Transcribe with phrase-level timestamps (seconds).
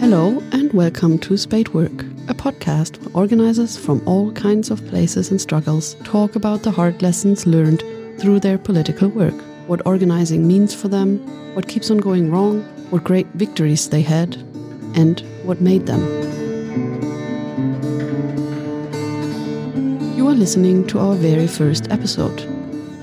[0.00, 5.38] Hello, and welcome to Spadework, a podcast where organizers from all kinds of places and
[5.38, 7.80] struggles talk about the hard lessons learned
[8.18, 9.34] through their political work,
[9.66, 11.18] what organizing means for them,
[11.54, 14.36] what keeps on going wrong, what great victories they had,
[14.94, 16.00] and what made them.
[20.16, 22.40] You are listening to our very first episode.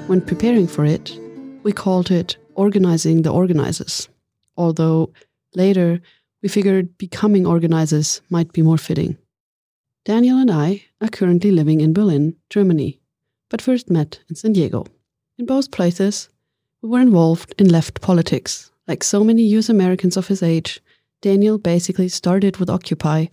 [0.08, 1.16] When preparing for it,
[1.62, 4.10] we called it Organizing the Organizers,
[4.57, 5.13] although
[5.55, 6.02] later
[6.41, 9.18] we figured becoming organizers might be more fitting.
[10.04, 12.99] Daniel and I are currently living in Berlin, Germany,
[13.49, 14.85] but first met in San Diego.
[15.38, 16.27] In both places,
[16.82, 18.71] we were involved in left politics.
[18.90, 20.82] Like so many US Americans of his age,
[21.21, 23.27] Daniel basically started with Occupy,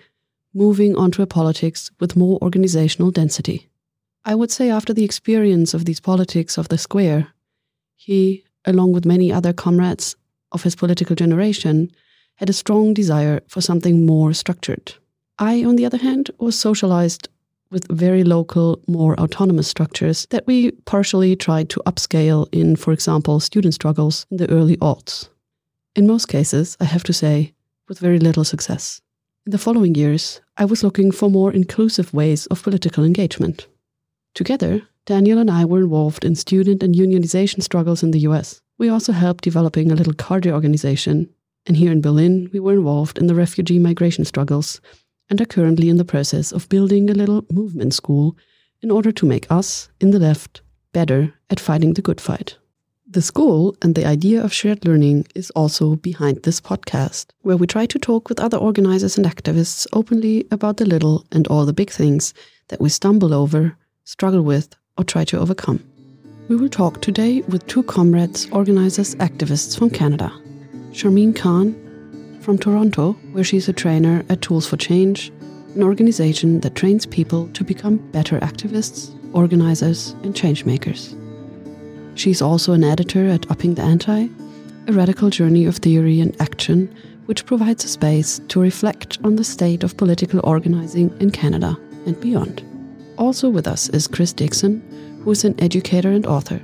[0.55, 3.69] moving onto a politics with more organizational density.
[4.25, 7.35] I would say after the experience of these politics of the square,
[7.97, 10.17] he, along with many other comrades
[10.53, 11.91] of his political generation,
[12.37, 14.95] had a strong desire for something more structured.
[15.39, 17.29] I, on the other hand, was socialized
[17.71, 23.41] with very local, more autonomous structures that we partially tried to upscale in, for example,
[23.41, 25.29] student struggles in the early aughts.
[25.95, 27.55] In most cases, I have to say,
[27.89, 29.01] with very little success.
[29.47, 33.67] In the following years, I was looking for more inclusive ways of political engagement.
[34.35, 38.61] Together, Daniel and I were involved in student and unionization struggles in the US.
[38.77, 41.29] We also helped developing a little cadre organization,
[41.65, 44.81] and here in Berlin, we were involved in the refugee migration struggles
[45.31, 48.37] and are currently in the process of building a little movement school
[48.83, 50.61] in order to make us, in the left,
[50.93, 52.59] better at fighting the good fight.
[53.09, 57.69] The school and the idea of shared learning is also behind this podcast, where we
[57.69, 61.73] try to talk with other organizers and activists openly about the little and all the
[61.73, 62.35] big things
[62.69, 65.83] that we stumble over, struggle with, or try to overcome.
[66.49, 70.33] We will talk today with two comrades, organizers, activists from Canada.
[70.93, 71.75] Sharmeen Khan
[72.41, 75.33] from Toronto, where she's a trainer at Tools for Change,
[75.75, 81.15] an organization that trains people to become better activists, organizers, and changemakers.
[82.17, 84.29] She's also an editor at Upping the Anti,
[84.87, 86.95] a radical journey of theory and action,
[87.27, 91.77] which provides a space to reflect on the state of political organizing in Canada
[92.07, 92.63] and beyond.
[93.19, 94.81] Also with us is Chris Dixon,
[95.27, 96.63] who is an educator and author.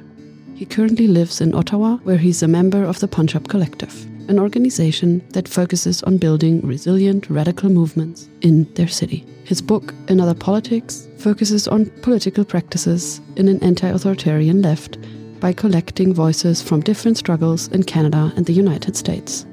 [0.55, 5.21] He currently lives in Ottawa, where he's a member of the Up Collective, an organization
[5.31, 9.27] that focuses on building resilient radical movements in their city.
[9.43, 14.97] His book, Another Politics, focuses on political practices in an anti authoritarian left
[15.41, 19.45] by collecting voices from different struggles in Canada and the United States.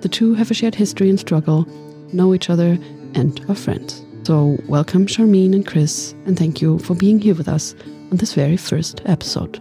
[0.00, 1.68] The two have a shared history and struggle,
[2.14, 2.78] know each other,
[3.12, 4.02] and are friends.
[4.22, 7.74] So, welcome, Sharmeen and Chris, and thank you for being here with us
[8.10, 9.60] on this very first episode.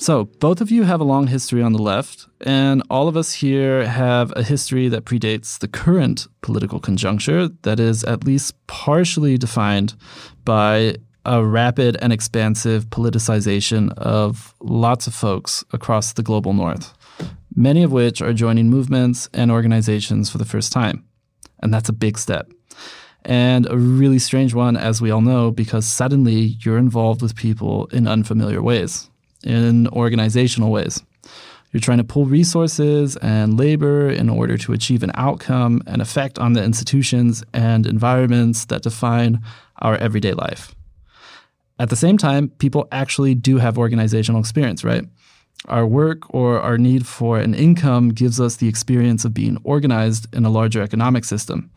[0.00, 3.32] So, both of you have a long history on the left, and all of us
[3.32, 9.36] here have a history that predates the current political conjuncture that is at least partially
[9.36, 9.96] defined
[10.44, 16.94] by a rapid and expansive politicization of lots of folks across the global north,
[17.56, 21.04] many of which are joining movements and organizations for the first time.
[21.60, 22.52] And that's a big step.
[23.28, 27.86] And a really strange one, as we all know, because suddenly you're involved with people
[27.92, 29.10] in unfamiliar ways
[29.44, 31.02] in organizational ways.
[31.70, 36.38] You're trying to pull resources and labor in order to achieve an outcome and effect
[36.38, 39.42] on the institutions and environments that define
[39.82, 40.74] our everyday life.
[41.78, 45.04] At the same time, people actually do have organizational experience, right?
[45.66, 50.34] Our work or our need for an income gives us the experience of being organized
[50.34, 51.70] in a larger economic system.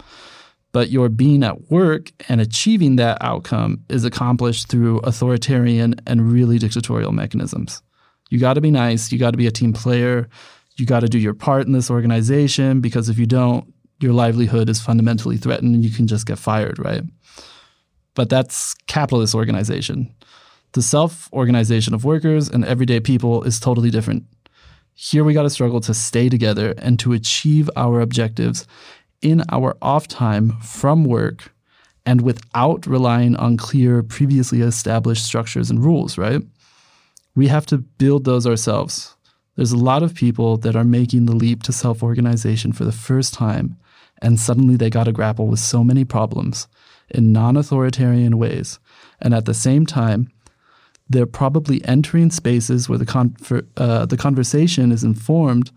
[0.74, 6.58] But your being at work and achieving that outcome is accomplished through authoritarian and really
[6.58, 7.82] dictatorial mechanisms.
[8.30, 10.30] You got to be nice, you got to be a team player,
[10.78, 14.70] you got to do your part in this organization because if you don't, your livelihood
[14.70, 17.04] is fundamentally threatened and you can just get fired, right?
[18.16, 20.14] But that's capitalist organization.
[20.74, 24.24] The self organization of workers and everyday people is totally different.
[24.94, 28.66] Here we got to struggle to stay together and to achieve our objectives
[29.22, 31.52] in our off time from work
[32.06, 36.42] and without relying on clear, previously established structures and rules, right?
[37.36, 39.16] We have to build those ourselves.
[39.56, 42.92] There's a lot of people that are making the leap to self organization for the
[42.92, 43.78] first time,
[44.22, 46.68] and suddenly they got to grapple with so many problems
[47.10, 48.80] in non authoritarian ways.
[49.22, 50.32] And at the same time,
[51.10, 53.36] they're probably entering spaces where the, con-
[53.78, 55.72] uh, the conversation is informed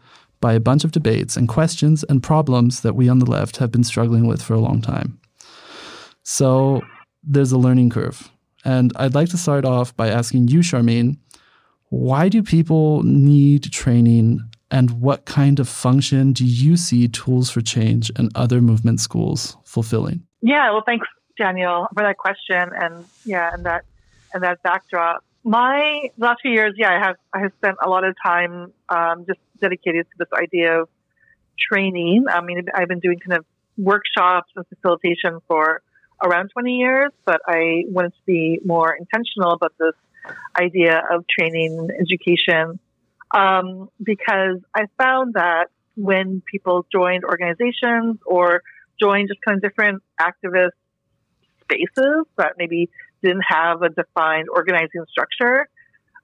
[0.45, 3.73] by a bunch of debates and questions and problems that we on the left have
[3.73, 5.19] been struggling with for a long time.
[6.23, 6.83] So
[7.23, 8.31] there's a learning curve.
[8.63, 11.17] And I'd like to start off by asking you, Sharmeen,
[11.89, 17.63] Why do people need training and what kind of function do you see tools for
[17.63, 20.25] change and other movement schools fulfilling?
[20.43, 21.07] Yeah, well, thanks,
[21.39, 23.87] Daniel, for that question, and yeah, and that
[24.35, 25.25] and that backdrop.
[25.43, 29.25] My last few years, yeah, I have I have spent a lot of time um,
[29.27, 30.89] just dedicated to this idea of
[31.59, 32.25] training.
[32.29, 33.45] I mean, I've been doing kind of
[33.77, 35.83] workshops and facilitation for
[36.23, 39.95] around 20 years, but I wanted to be more intentional about this
[40.59, 42.79] idea of training and education
[43.35, 45.67] um, because I found that
[45.97, 48.63] when people joined organizations or
[49.01, 50.71] joined just kind of different activist
[51.63, 52.91] spaces that maybe
[53.23, 55.69] didn't have a defined organizing structure,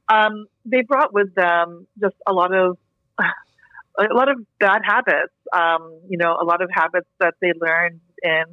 [0.08, 2.78] um, they brought with them just a lot of
[3.98, 5.32] a lot of bad habits.
[5.52, 8.44] Um, you know, a lot of habits that they learned in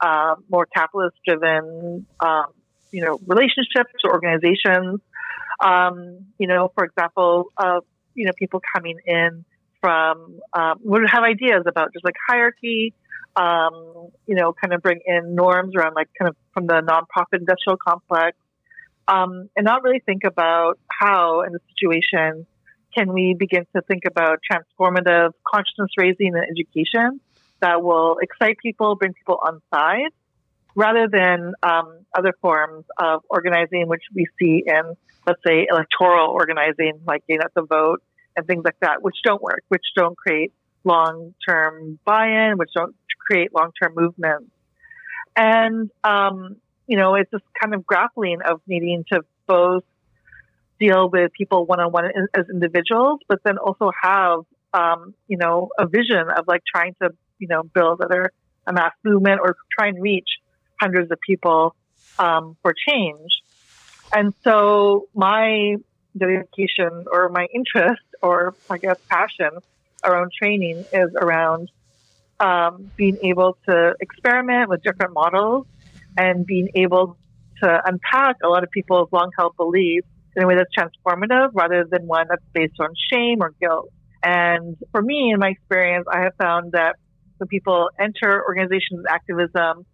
[0.00, 2.46] uh, more capitalist-driven, um,
[2.92, 5.00] you know, relationships or organizations.
[5.64, 7.80] Um, you know, for example, uh,
[8.14, 9.44] you know, people coming in
[9.80, 12.94] from um, would have ideas about just like hierarchy.
[13.36, 17.40] Um, you know, kind of bring in norms around like kind of from the nonprofit
[17.40, 18.36] industrial complex,
[19.08, 22.46] um, and not really think about how in the situation
[22.96, 27.20] can we begin to think about transformative consciousness raising and education
[27.60, 30.12] that will excite people, bring people on side,
[30.74, 34.94] rather than um, other forms of organizing, which we see in,
[35.26, 38.02] let's say, electoral organizing, like getting out the vote
[38.36, 40.52] and things like that, which don't work, which don't create
[40.84, 42.94] long-term buy-in, which don't
[43.26, 44.50] create long-term movements.
[45.34, 46.56] And, um,
[46.86, 49.84] you know, it's this kind of grappling of needing to both
[50.78, 54.40] deal with people one-on-one as individuals, but then also have,
[54.72, 58.32] um, you know, a vision of like trying to, you know, build either
[58.66, 60.28] a mass movement or try and reach
[60.80, 61.74] hundreds of people
[62.18, 63.42] um, for change.
[64.14, 65.76] And so my
[66.16, 69.50] dedication or my interest or I guess passion
[70.04, 71.70] around training is around
[72.40, 75.66] um, being able to experiment with different models
[76.16, 77.16] and being able
[77.62, 81.84] to unpack a lot of people's long held beliefs in a way that's transformative rather
[81.90, 83.88] than one that's based on shame or guilt.
[84.22, 86.96] And for me, in my experience, I have found that
[87.38, 89.86] when people enter organizations and activism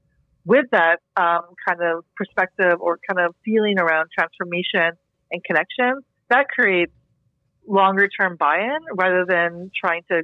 [0.44, 4.92] with that um, kind of perspective or kind of feeling around transformation
[5.30, 6.92] and connection, that creates
[7.66, 10.22] longer term buy-in rather than trying to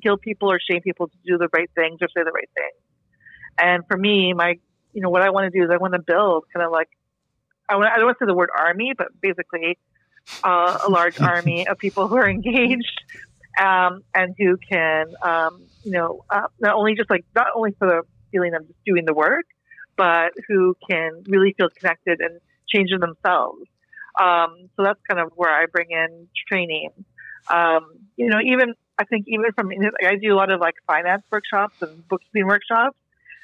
[0.00, 2.82] guilt people or shame people to do the right things or say the right things.
[3.58, 4.54] And for me, my,
[4.92, 6.88] you know, what I want to do is I want to build kind of like,
[7.70, 9.78] I, don't want to say the word army, but basically
[10.44, 13.02] uh, a large army of people who are engaged
[13.60, 17.88] um, and who can, um, you know, uh, not only just like, not only for
[17.88, 18.02] the
[18.32, 19.46] feeling of just doing the work,
[19.96, 23.62] but who can really feel connected and change themselves.
[24.20, 26.90] Um, so that's kind of where I bring in training.
[27.50, 27.86] Um,
[28.16, 31.74] you know, even I think even from I do a lot of like finance workshops
[31.80, 32.96] and bookkeeping workshops,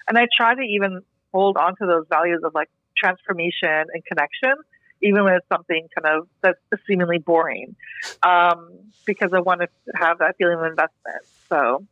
[0.08, 1.00] and I try to even
[1.32, 4.54] hold on to those values of like transformation and connection,
[5.02, 7.76] even when it's something kind of that's seemingly boring,
[8.22, 8.70] um,
[9.04, 11.24] because I want to have that feeling of investment.
[11.48, 11.84] So,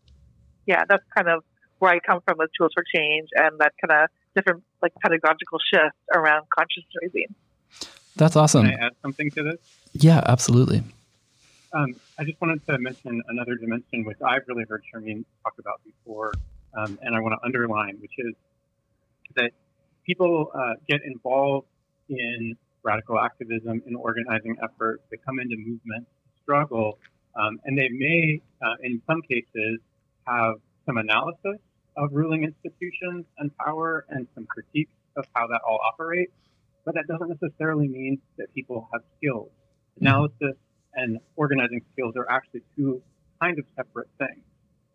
[0.66, 1.44] yeah, that's kind of
[1.78, 5.58] where I come from with tools for change and that kind of different like pedagogical
[5.72, 7.34] shift around conscious raising.
[8.16, 8.66] That's awesome.
[8.66, 9.58] Can I add something to this?
[9.92, 10.82] Yeah, absolutely.
[11.72, 15.80] Um, I just wanted to mention another dimension which I've really heard Sharmeen talk about
[15.84, 16.32] before,
[16.76, 18.34] um, and I want to underline, which is
[19.34, 19.50] that
[20.06, 21.66] people uh, get involved
[22.08, 25.02] in radical activism, in organizing efforts.
[25.10, 26.06] They come into movement,
[26.42, 26.98] struggle,
[27.34, 29.80] um, and they may, uh, in some cases,
[30.26, 30.54] have
[30.86, 31.58] some analysis
[31.96, 36.32] of ruling institutions and power and some critiques of how that all operates
[36.84, 39.48] but that doesn't necessarily mean that people have skills.
[39.48, 40.06] Mm-hmm.
[40.06, 40.56] Analysis
[40.94, 43.02] and organizing skills are actually two
[43.40, 44.44] kind of separate things.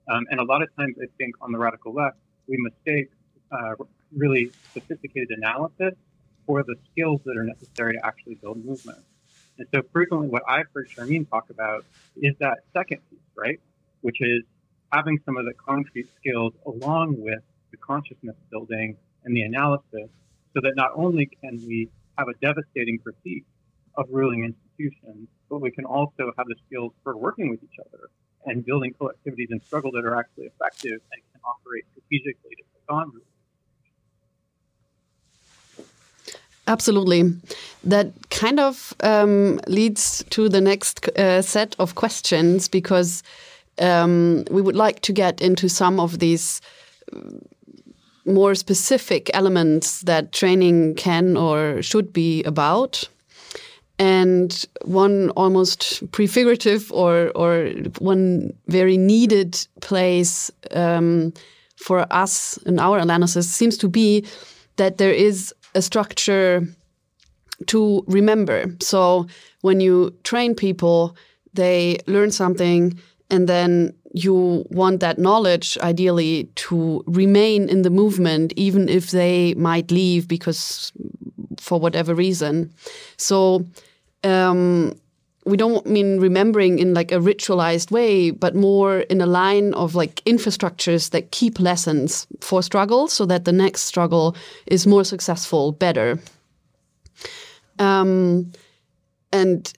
[0.10, 3.12] Um, and a lot of times, I think on the radical left, we mistake
[3.52, 3.76] uh,
[4.16, 5.94] really sophisticated analysis
[6.46, 9.00] for the skills that are necessary to actually build movement.
[9.58, 13.60] And so frequently, what I've heard Sharmeen talk about is that second piece, right?
[14.02, 14.44] Which is
[14.92, 17.42] having some of the concrete skills along with
[17.72, 20.10] the consciousness building and the analysis
[20.54, 23.46] so that not only can we have a devastating critique
[23.96, 28.10] of ruling institutions, but we can also have the skills for working with each other
[28.46, 32.90] and building collectivities in struggle that are actually effective and can operate strategically to take
[32.90, 33.24] on ruling.
[36.70, 37.24] Absolutely.
[37.84, 43.24] That kind of um, leads to the next uh, set of questions because
[43.80, 46.62] um, we would like to get into some of these
[48.26, 53.10] more specific elements that training can or should be about.
[54.00, 61.34] and one almost prefigurative or or one very needed place um,
[61.76, 64.24] for us in our analysis seems to be
[64.76, 66.68] that there is a structure
[67.68, 68.66] to remember.
[68.82, 69.28] So
[69.62, 71.16] when you train people,
[71.54, 73.00] they learn something
[73.30, 79.54] and then you want that knowledge ideally to remain in the movement even if they
[79.56, 80.92] might leave because
[81.58, 82.74] for whatever reason
[83.18, 83.64] so
[84.24, 84.94] um,
[85.46, 89.96] we don't mean remembering in like a ritualized way but more in a line of
[89.96, 94.36] like infrastructures that keep lessons for struggle so that the next struggle
[94.68, 96.20] is more successful better.
[97.80, 98.52] Um,
[99.32, 99.72] and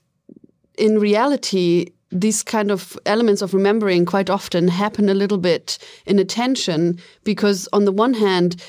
[0.76, 6.18] in reality these kind of elements of remembering quite often happen a little bit in
[6.18, 8.62] attention because on the one hand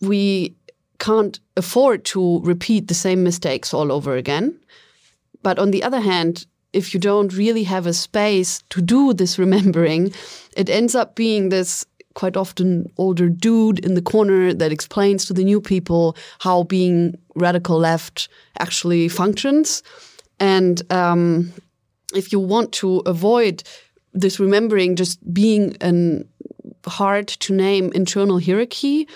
[0.00, 0.54] we
[0.98, 4.54] can't afford to repeat the same mistakes all over again
[5.42, 9.38] but on the other hand if you don't really have a space to do this
[9.38, 10.12] remembering
[10.56, 11.84] it ends up being this
[12.14, 17.16] quite often older dude in the corner that explains to the new people how being
[17.34, 19.82] radical left actually functions
[20.38, 21.52] and um,
[22.14, 23.62] if you want to avoid
[24.12, 26.28] this remembering just being an
[26.86, 29.08] hard to name internal hierarchy,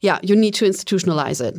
[0.00, 1.56] yeah, you need to institutionalize it.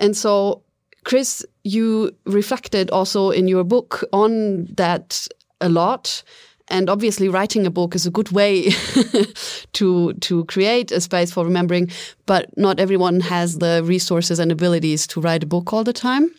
[0.00, 0.62] And so,
[1.04, 5.26] Chris, you reflected also in your book on that
[5.60, 6.22] a lot.
[6.68, 8.70] And obviously, writing a book is a good way
[9.72, 11.90] to to create a space for remembering.
[12.26, 16.30] But not everyone has the resources and abilities to write a book all the time.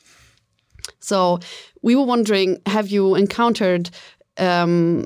[0.99, 1.39] So
[1.81, 3.89] we were wondering, have you encountered
[4.37, 5.05] um,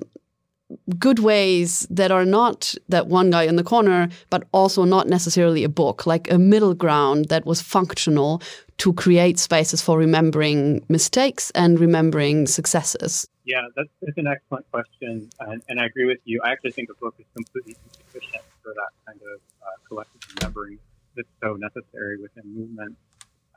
[0.99, 5.63] good ways that are not that one guy in the corner, but also not necessarily
[5.63, 8.41] a book, like a middle ground that was functional
[8.77, 13.27] to create spaces for remembering mistakes and remembering successes?
[13.45, 15.29] Yeah, that's, that's an excellent question.
[15.39, 16.41] And, and, I agree with you.
[16.43, 20.79] I actually think a book is completely insufficient for that kind of uh, collective remembering
[21.15, 22.97] that's so necessary within movement.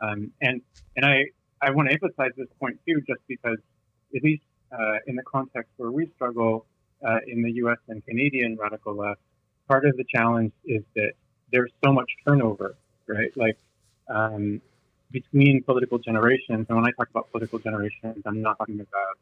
[0.01, 0.63] Um, and
[0.97, 1.25] and I,
[1.61, 3.59] I want to emphasize this point too, just because,
[4.17, 6.67] at least uh, in the context where we struggle
[7.07, 7.79] uh, in the U.S.
[7.89, 9.21] and Canadian radical left,
[9.69, 11.13] part of the challenge is that
[11.53, 13.31] there's so much turnover, right?
[13.37, 13.59] Like
[14.09, 14.61] um,
[15.11, 19.19] between political generations, and when I talk about political generations, I'm not talking about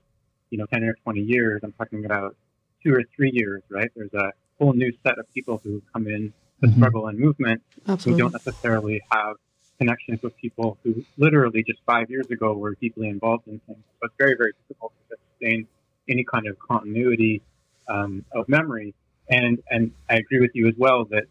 [0.50, 1.60] you know 10 or 20 years.
[1.62, 2.36] I'm talking about
[2.82, 3.90] two or three years, right?
[3.94, 6.78] There's a whole new set of people who come in to mm-hmm.
[6.78, 8.12] struggle and movement Absolutely.
[8.12, 9.36] who don't necessarily have
[9.78, 13.78] connections with people who literally just five years ago were deeply involved in things.
[14.00, 15.68] So it's very, very difficult to sustain
[16.08, 17.42] any kind of continuity
[17.88, 18.94] um, of memory.
[19.30, 21.24] And and I agree with you as well that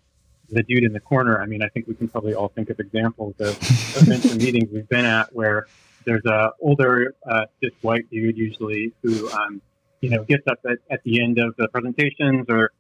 [0.50, 1.42] the dude in the corner.
[1.42, 3.58] I mean, I think we can probably all think of examples of
[4.02, 5.68] events and meetings we've been at where
[6.06, 9.62] there's a older, uh, cis white dude usually who, um,
[10.02, 12.72] you know, gets up at, at the end of the presentations or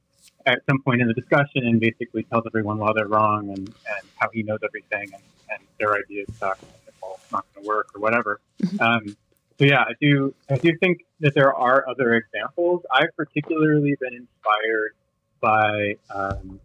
[0.45, 4.07] at some point in the discussion and basically tells everyone why they're wrong and, and
[4.15, 6.71] how he knows everything and, and their ideas suck and
[7.01, 8.39] well, it's not going to work or whatever.
[8.61, 8.81] Mm-hmm.
[8.81, 9.17] Um,
[9.59, 12.83] so yeah, I do I do think that there are other examples.
[12.91, 14.93] I've particularly been inspired
[15.41, 16.59] by um,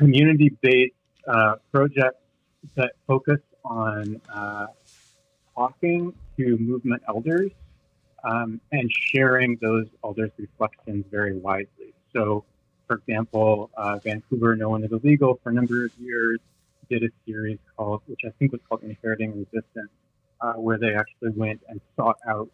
[0.00, 0.94] community-based
[1.28, 2.24] uh, projects
[2.74, 4.66] that focus on uh,
[5.54, 7.50] talking to movement elders
[8.24, 11.92] um, and sharing those elders' reflections very widely.
[12.14, 12.44] So,
[12.86, 16.40] for example, uh, Vancouver, No One is Illegal, for a number of years,
[16.88, 19.90] did a series called, which I think was called Inheriting Resistance,
[20.40, 22.48] uh, where they actually went and sought out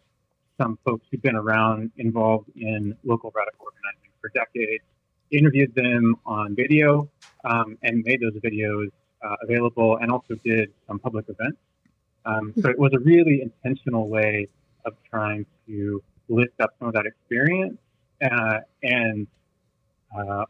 [0.59, 4.83] some folks who've been around involved in local radical organizing for decades,
[5.31, 7.09] interviewed them on video,
[7.43, 8.89] um, and made those videos
[9.21, 11.57] uh, available, and also did some public events.
[12.25, 14.47] Um, so it was a really intentional way
[14.85, 17.77] of trying to lift up some of that experience
[18.21, 19.27] uh, and
[20.17, 20.45] uh,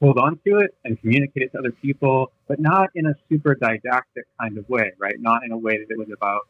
[0.00, 3.54] hold on to it and communicate it to other people, but not in a super
[3.54, 5.18] didactic kind of way, right?
[5.18, 6.48] Not in a way that it was about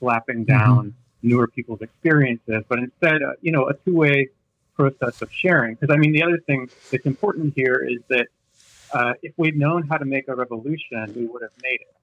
[0.00, 0.58] slapping mm-hmm.
[0.58, 1.28] down mm-hmm.
[1.28, 4.28] newer people's experiences, but instead, uh, you know, a two-way
[4.80, 5.74] process of sharing.
[5.74, 8.26] Because I mean, the other thing that's important here is that
[8.92, 11.94] uh, if we'd known how to make a revolution, we would have made it.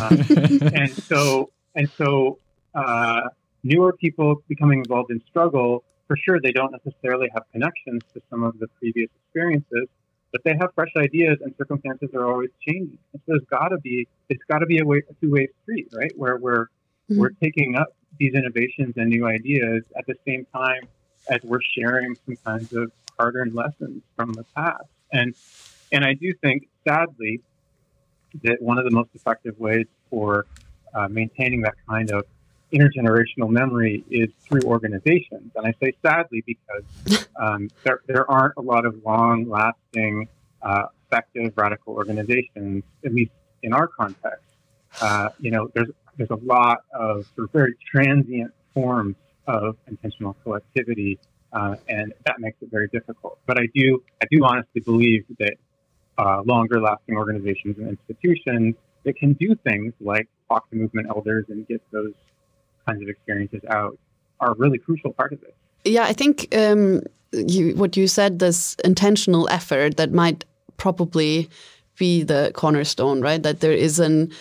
[0.00, 2.38] Um, and so, and so,
[2.74, 3.22] uh,
[3.64, 8.42] newer people becoming involved in struggle, for sure, they don't necessarily have connections to some
[8.42, 9.88] of the previous experiences,
[10.32, 12.98] but they have fresh ideas and circumstances are always changing.
[13.12, 15.88] And so there's got to be it's got to be a, way, a two-way street,
[15.92, 16.12] right?
[16.16, 17.18] Where we're mm-hmm.
[17.18, 20.82] we're taking up these innovations and new ideas at the same time
[21.28, 24.84] as we're sharing some kinds of hard-earned lessons from the past.
[25.12, 25.34] And
[25.90, 27.40] and I do think, sadly,
[28.42, 30.46] that one of the most effective ways for
[30.94, 32.24] uh, maintaining that kind of
[32.72, 35.52] intergenerational memory is through organizations.
[35.56, 40.28] And I say sadly because um, there, there aren't a lot of long lasting,
[40.62, 43.32] uh, effective radical organizations, at least
[43.62, 44.44] in our context.
[45.00, 49.16] Uh, you know, there's, there's a lot of sort of very transient forms
[49.48, 51.18] of intentional collectivity,
[51.52, 53.38] uh, and that makes it very difficult.
[53.46, 55.54] But I do, I do honestly believe that
[56.18, 58.74] uh, longer lasting organizations and institutions
[59.04, 62.12] that can do things like talk to movement elders and get those
[62.86, 63.98] kinds of experiences out
[64.40, 65.54] are a really crucial part of it.
[65.84, 67.02] Yeah, I think um,
[67.32, 70.44] you, what you said, this intentional effort that might
[70.76, 71.48] probably
[71.98, 73.42] be the cornerstone, right?
[73.42, 74.32] That there is an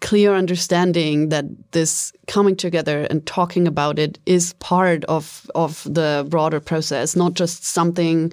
[0.00, 6.26] clear understanding that this coming together and talking about it is part of of the
[6.28, 8.32] broader process, not just something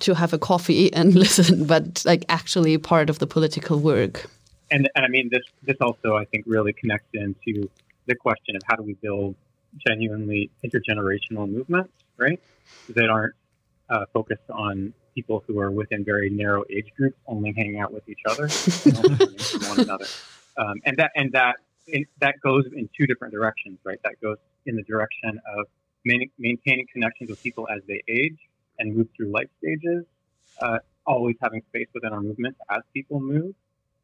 [0.00, 4.28] to have a coffee and listen, but like actually part of the political work.
[4.70, 7.68] And and I mean this this also I think really connects into
[8.06, 9.34] the question of how do we build
[9.86, 12.40] genuinely intergenerational movements, right?
[12.90, 13.34] That aren't
[13.88, 18.08] uh, focused on people who are within very narrow age groups, only hanging out with
[18.08, 20.06] each other, from one another,
[20.58, 21.56] um, and that and that
[22.20, 23.98] that goes in two different directions, right?
[24.02, 25.66] That goes in the direction of
[26.04, 28.38] main, maintaining connections with people as they age
[28.78, 30.04] and move through life stages,
[30.60, 33.54] uh, always having space within our movement as people move,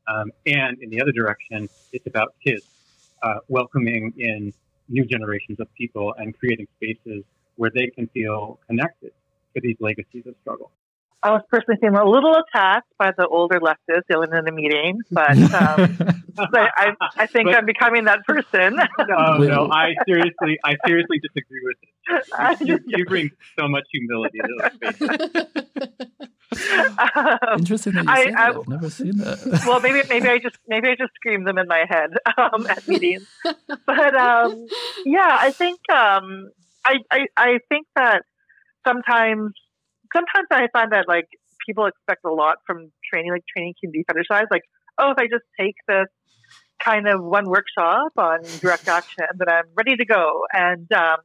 [0.07, 2.65] um, and in the other direction, it's about kids
[3.23, 4.53] uh, welcoming in
[4.89, 7.25] new generations of people and creating spaces
[7.57, 9.13] where they can feel connected
[9.55, 10.71] to these legacies of struggle.
[11.25, 15.01] I was personally feeling a little attacked by the older leftists yelling in the meeting,
[15.11, 15.97] but, um,
[16.37, 18.77] but I, I think but, I'm becoming that person.
[19.09, 22.61] no, no, I seriously, I seriously disagree with it.
[22.67, 25.09] You, you, you bring so much humility to those spaces.
[27.17, 28.57] Um, Interesting that you I, that.
[28.57, 29.65] I've never seen that.
[29.67, 32.87] well, maybe maybe I just maybe I just scream them in my head um, at
[32.87, 33.27] meetings.
[33.87, 34.67] But um,
[35.07, 36.51] yeah, I think um,
[36.85, 38.25] I, I I think that
[38.87, 39.53] sometimes
[40.15, 41.29] sometimes I find that like
[41.67, 43.33] people expect a lot from training.
[43.33, 44.49] Like training can be fetishized.
[44.51, 44.63] Like
[44.99, 46.07] oh, if I just take this
[46.83, 50.43] kind of one workshop on direct action, then I'm ready to go.
[50.53, 51.19] And um,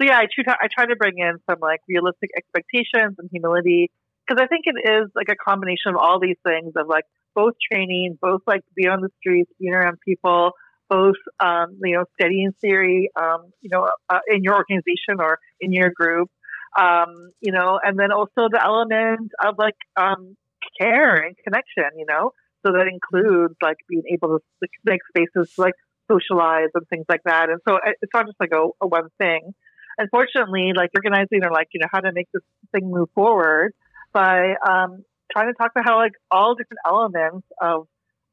[0.00, 3.90] so yeah, I try, I try to bring in some like realistic expectations and humility
[4.26, 7.54] because I think it is like a combination of all these things of like both
[7.70, 10.52] training, both like being on the streets, being around people,
[10.88, 15.72] both um, you know studying theory, um, you know, uh, in your organization or in
[15.72, 16.30] your group,
[16.78, 20.36] um, you know, and then also the element of like um,
[20.80, 22.32] care and connection, you know,
[22.64, 25.74] so that includes like being able to make spaces to like
[26.10, 27.48] socialize and things like that.
[27.50, 29.54] And so it's not just like a, a one thing.
[29.98, 33.72] Unfortunately, like organizing or like you know how to make this thing move forward
[34.12, 37.86] by um, trying to talk about how like all different elements of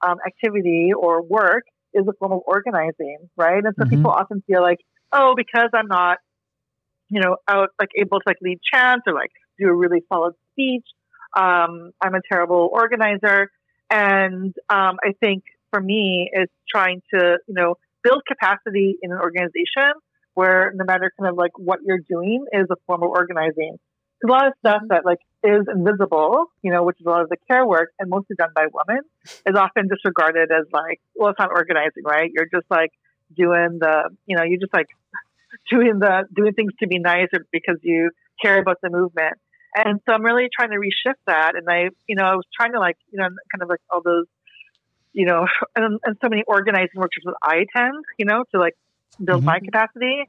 [0.05, 3.63] um, activity or work is a form of organizing, right?
[3.63, 3.95] And so mm-hmm.
[3.95, 4.79] people often feel like,
[5.11, 6.17] oh, because I'm not,
[7.09, 10.33] you know, out like able to like lead chants or like do a really solid
[10.51, 10.85] speech,
[11.35, 13.49] um, I'm a terrible organizer.
[13.89, 19.19] And um, I think for me, is trying to, you know, build capacity in an
[19.19, 19.93] organization
[20.33, 23.77] where no matter kind of like what you're doing is a form of organizing
[24.23, 27.29] a lot of stuff that like is invisible, you know, which is a lot of
[27.29, 29.03] the care work and mostly done by women,
[29.45, 32.31] is often disregarded as like, well, it's not organizing, right?
[32.33, 32.91] You're just like
[33.35, 34.87] doing the, you know, you're just like
[35.69, 39.37] doing the doing things to be nice or because you care about the movement.
[39.75, 41.55] And so I'm really trying to reshift that.
[41.55, 44.01] And I, you know, I was trying to like, you know, kind of like all
[44.03, 44.25] those,
[45.13, 48.75] you know, and, and so many organizing workshops that I attend, you know, to like
[49.23, 49.45] build mm-hmm.
[49.45, 50.23] my capacity.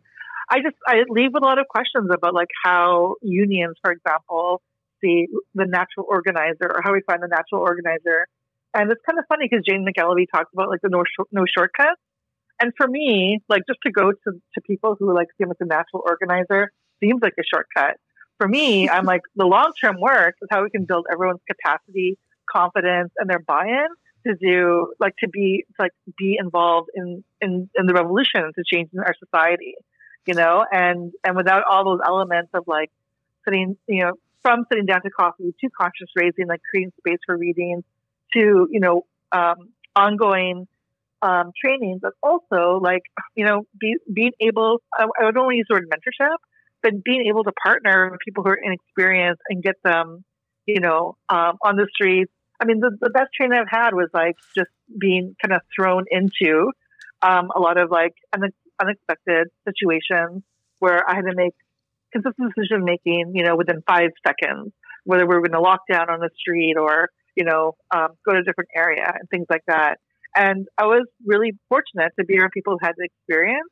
[0.51, 4.63] I just I leave with a lot of questions about like how unions, for example,
[5.01, 8.27] see the natural organizer or how we find the natural organizer.
[8.75, 12.01] And it's kind of funny because Jane McAlevey talks about like the no, no shortcuts.
[12.61, 15.67] And for me, like just to go to, to people who like seem like a
[15.67, 17.97] natural organizer seems like a shortcut.
[18.39, 22.19] For me, I'm like the long term work is how we can build everyone's capacity,
[22.51, 23.89] confidence, and their buy in
[24.27, 28.65] to do like to be to, like be involved in, in in the revolution to
[28.67, 29.75] change in our society
[30.29, 32.91] you know, and, and without all those elements of like
[33.47, 37.35] sitting, you know, from sitting down to coffee to conscious raising, like creating space for
[37.35, 37.83] readings
[38.35, 40.69] to, you know, um, ongoing
[41.23, 43.03] um, trainings, but also like,
[43.35, 46.37] you know, be, being able, I, I want to use the word mentorship,
[46.83, 50.25] but being able to partner with people who are inexperienced and get them,
[50.67, 52.33] you know, um, on the streets.
[52.61, 56.05] I mean, the, the best training I've had was like just being kind of thrown
[56.11, 56.73] into
[57.23, 60.43] um, a lot of like, and unexpected situations
[60.79, 61.55] where I had to make
[62.13, 64.73] consistent decision making, you know, within five seconds,
[65.05, 68.33] whether we were going to lock down on the street or, you know, um, go
[68.33, 69.99] to a different area and things like that.
[70.37, 73.69] And I was really fortunate to be around people who had the experience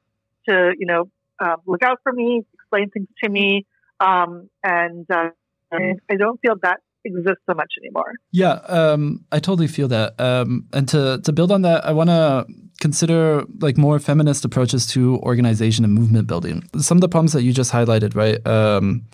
[0.49, 1.05] to, you know,
[1.39, 3.67] uh, look out for me, explain things to me.
[4.01, 5.31] Um, and, uh,
[5.73, 8.15] I don't feel that exists so much anymore.
[8.33, 10.21] Yeah, um, I totally feel that.
[10.21, 12.47] Um, and to to build on that, I want to
[12.81, 16.69] consider like more feminist approaches to organization and movement building.
[16.79, 18.45] Some of the problems that you just highlighted, right?
[18.47, 19.05] Um,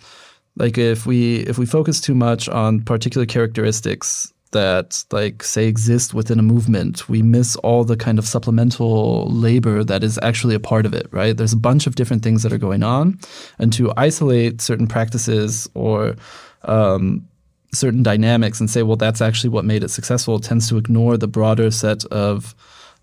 [0.55, 6.13] like if we if we focus too much on particular characteristics that like say exist
[6.13, 7.09] within a movement.
[7.09, 11.07] We miss all the kind of supplemental labor that is actually a part of it
[11.11, 11.35] right?
[11.35, 13.19] There's a bunch of different things that are going on.
[13.59, 16.15] And to isolate certain practices or
[16.63, 17.27] um,
[17.73, 21.27] certain dynamics and say well that's actually what made it successful tends to ignore the
[21.27, 22.55] broader set of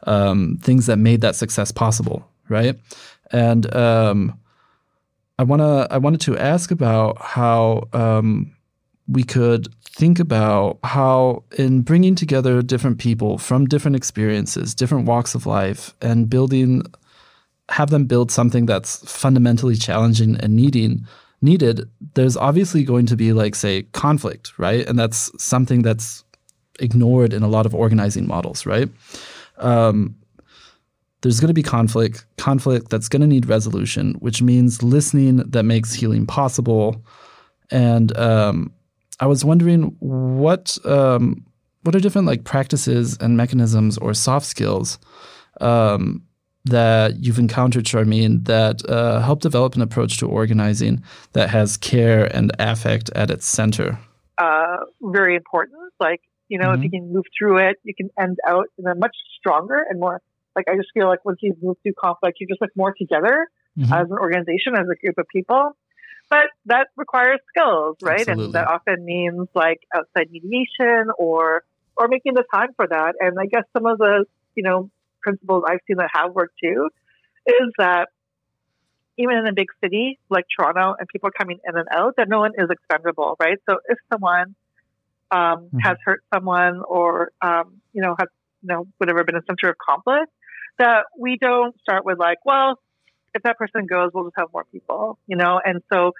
[0.04, 2.78] um, things that made that success possible right?
[3.30, 4.38] And um,
[5.38, 8.54] I wanna I wanted to ask about how um,
[9.10, 15.34] we could think about how in bringing together different people from different experiences, different walks
[15.34, 16.82] of life, and building
[17.68, 21.06] have them build something that's fundamentally challenging and needing
[21.42, 24.86] needed, there's obviously going to be like say conflict, right?
[24.86, 26.24] And that's something that's
[26.80, 28.88] ignored in a lot of organizing models, right?
[29.58, 30.16] Um,
[31.22, 35.64] there's going to be conflict, conflict that's going to need resolution, which means listening that
[35.64, 37.04] makes healing possible.
[37.70, 38.72] And um,
[39.20, 41.46] I was wondering what um,
[41.82, 44.98] what are different like practices and mechanisms or soft skills
[45.60, 46.22] um,
[46.64, 51.02] that you've encountered, Sharmeen, that uh, help develop an approach to organizing
[51.32, 53.98] that has care and affect at its center?
[54.38, 55.76] Uh, very important.
[56.00, 56.78] Like you know, mm-hmm.
[56.78, 60.00] if you can move through it, you can end out in a much stronger and
[60.00, 60.20] more
[60.56, 63.48] like I just feel like once you move through conflict, you just like more together
[63.78, 63.92] mm-hmm.
[63.92, 65.76] as an organization, as a group of people.
[66.30, 68.20] But that requires skills, right?
[68.20, 68.44] Absolutely.
[68.44, 71.64] And that often means like outside mediation or
[71.96, 73.14] or making the time for that.
[73.18, 74.90] And I guess some of the you know
[75.22, 76.88] principles I've seen that have worked too
[77.46, 78.08] is that
[79.18, 82.38] even in a big city like Toronto and people coming in and out, that no
[82.38, 83.58] one is expendable, right?
[83.68, 84.54] So if someone
[85.30, 85.78] um, mm-hmm.
[85.80, 88.28] has hurt someone or um, you know has
[88.62, 90.30] you know whatever been a center of conflict,
[90.78, 92.78] that we don't start with like, well,
[93.34, 95.60] if that person goes, we'll just have more people, you know?
[95.64, 96.12] And so,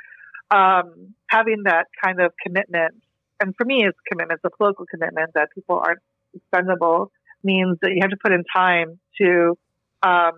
[0.50, 2.94] um, having that kind of commitment,
[3.40, 6.00] and for me, it's commitment, it's a political commitment that people aren't
[6.34, 7.10] expendable
[7.42, 9.56] means that you have to put in time to,
[10.02, 10.32] um,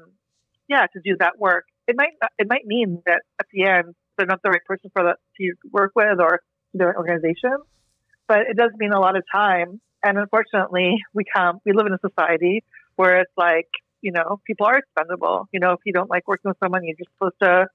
[0.68, 1.64] yeah, to do that work.
[1.88, 5.04] It might, it might mean that at the end, they're not the right person for
[5.04, 6.40] that to work with or
[6.74, 7.56] their organization,
[8.28, 9.80] but it does mean a lot of time.
[10.04, 12.64] And unfortunately, we come, we live in a society
[12.96, 13.68] where it's like,
[14.02, 15.48] you know, people are expendable.
[15.52, 17.66] You know, if you don't like working with someone, you're just supposed to,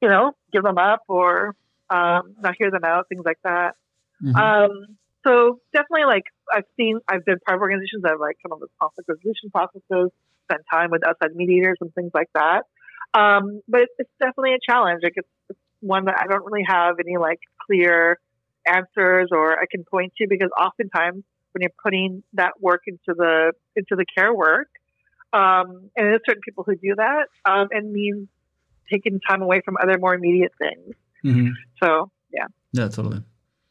[0.00, 1.56] you know, give them up or
[1.90, 3.74] um, not hear them out, things like that.
[4.22, 4.36] Mm-hmm.
[4.36, 8.52] Um, so definitely, like I've seen, I've been part of organizations that have like come
[8.52, 10.12] up with conflict resolution processes,
[10.44, 12.62] spent time with outside mediators and things like that.
[13.14, 15.00] Um, but it's definitely a challenge.
[15.02, 18.18] Like it's, it's one that I don't really have any like clear
[18.66, 23.52] answers or I can point to because oftentimes when you're putting that work into the
[23.74, 24.68] into the care work,
[25.32, 28.28] um, and there's certain people who do that, um, and means
[28.90, 30.94] taking time away from other more immediate things.
[31.24, 31.48] Mm-hmm.
[31.82, 32.46] So, yeah.
[32.72, 33.22] Yeah, totally.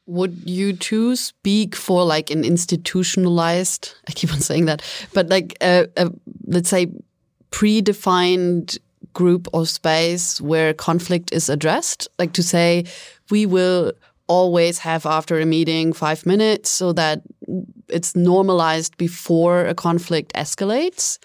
[0.08, 4.82] Would you too speak for like an institutionalized, I keep on saying that,
[5.14, 6.12] but like, a, a,
[6.46, 6.88] let's say,
[7.52, 8.78] predefined
[9.14, 12.08] group or space where conflict is addressed?
[12.20, 12.86] Like to say,
[13.32, 13.94] we will
[14.28, 17.22] always have after a meeting five minutes so that
[17.90, 21.20] it's normalized before a conflict escalates?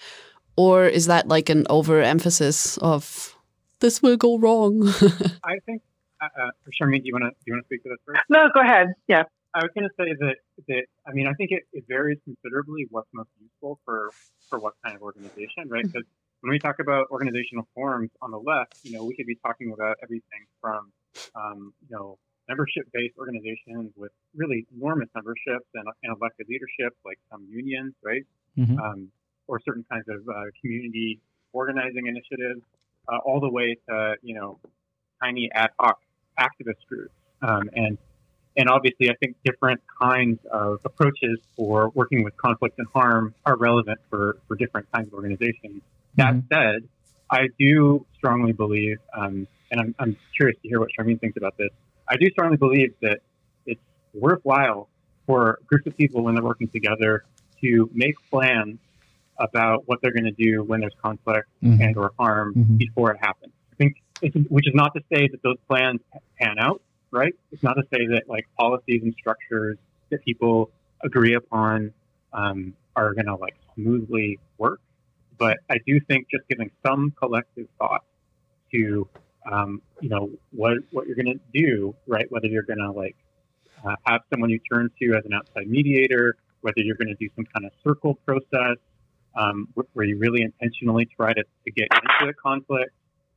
[0.56, 3.34] Or is that like an overemphasis of
[3.80, 4.88] this will go wrong?
[5.44, 5.82] I think,
[6.20, 8.20] uh, uh, Sharmeen, do you want to do you want to speak to this first?
[8.28, 8.88] No, go ahead.
[9.08, 9.24] Yeah.
[9.54, 10.36] I was going to say that,
[10.68, 14.10] that I mean, I think it, it varies considerably what's most useful for,
[14.48, 15.82] for what kind of organization, right?
[15.82, 16.46] Because mm-hmm.
[16.46, 19.72] when we talk about organizational forms on the left, you know, we could be talking
[19.72, 20.92] about everything from,
[21.34, 22.18] um, you know,
[22.50, 28.24] membership-based organizations with really enormous memberships and, and elected leadership, like some unions, right?
[28.58, 28.78] Mm-hmm.
[28.78, 29.08] Um,
[29.46, 31.20] or certain kinds of uh, community
[31.52, 32.62] organizing initiatives,
[33.08, 34.58] uh, all the way to you know
[35.22, 35.98] tiny ad hoc
[36.38, 37.14] activist groups.
[37.42, 37.98] Um, and
[38.56, 43.56] and obviously, I think different kinds of approaches for working with conflict and harm are
[43.56, 45.82] relevant for, for different kinds of organizations.
[46.16, 46.52] That mm-hmm.
[46.52, 46.88] said,
[47.30, 51.56] I do strongly believe, um, and I'm, I'm curious to hear what Sharmeen thinks about
[51.56, 51.70] this.
[52.10, 53.20] I do strongly believe that
[53.66, 53.80] it's
[54.12, 54.88] worthwhile
[55.26, 57.24] for groups of people when they're working together
[57.60, 58.78] to make plans
[59.38, 61.80] about what they're going to do when there's conflict mm-hmm.
[61.80, 62.76] and or harm mm-hmm.
[62.76, 63.52] before it happens.
[63.72, 63.96] I think,
[64.48, 66.00] which is not to say that those plans
[66.38, 67.34] pan out, right?
[67.52, 69.78] It's not to say that like policies and structures
[70.10, 70.70] that people
[71.02, 71.92] agree upon
[72.32, 74.80] um, are going to like smoothly work.
[75.38, 78.04] But I do think just giving some collective thought
[78.72, 79.08] to
[79.50, 82.26] um, you know what what you're going to do, right?
[82.30, 83.16] Whether you're going to like
[83.84, 87.28] uh, have someone you turn to as an outside mediator, whether you're going to do
[87.36, 88.76] some kind of circle process
[89.36, 92.92] um, where you really intentionally try to, to get into the conflict,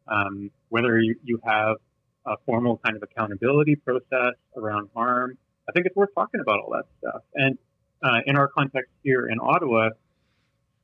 [0.07, 1.77] um, whether you, you have
[2.25, 5.37] a formal kind of accountability process around harm.
[5.67, 7.21] I think it's worth talking about all that stuff.
[7.35, 7.57] And
[8.01, 9.89] uh, in our context here in Ottawa,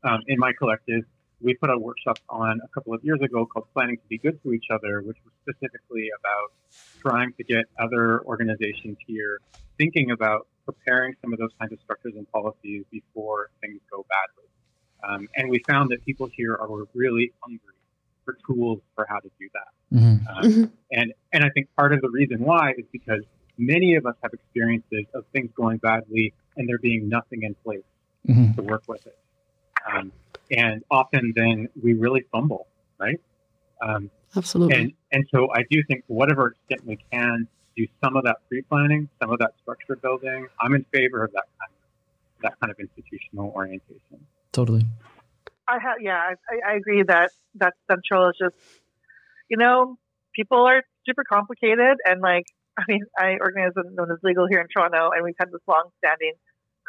[0.03, 1.03] um, in my collective,
[1.41, 4.41] we put a workshop on a couple of years ago called Planning to Be Good
[4.43, 6.51] to Each Other, which was specifically about
[6.99, 9.39] trying to get other organizations here
[9.77, 14.49] thinking about preparing some of those kinds of structures and policies before things go badly.
[15.07, 17.73] Um, and we found that people here are really hungry
[18.25, 19.97] for tools for how to do that.
[19.97, 20.27] Mm-hmm.
[20.27, 20.63] Um, mm-hmm.
[20.91, 23.21] And and I think part of the reason why is because
[23.57, 27.83] many of us have experiences of things going badly and there being nothing in place
[28.27, 28.53] mm-hmm.
[28.53, 29.17] to work with it.
[29.91, 30.11] Um,
[30.51, 32.67] and often then we really fumble,
[32.99, 33.19] right?
[33.81, 34.75] Um, Absolutely.
[34.75, 38.37] And and so I do think to whatever extent we can do some of that
[38.47, 40.47] pre-planning, some of that structure building.
[40.61, 44.25] I'm in favor of that kind of that kind of institutional orientation.
[44.51, 44.85] Totally.
[45.67, 48.29] I have yeah, I, I agree that that central.
[48.29, 48.55] Is just
[49.49, 49.97] you know
[50.35, 52.45] people are super complicated and like
[52.77, 55.61] I mean I organize No One is Illegal here in Toronto and we've had this
[55.67, 56.33] long-standing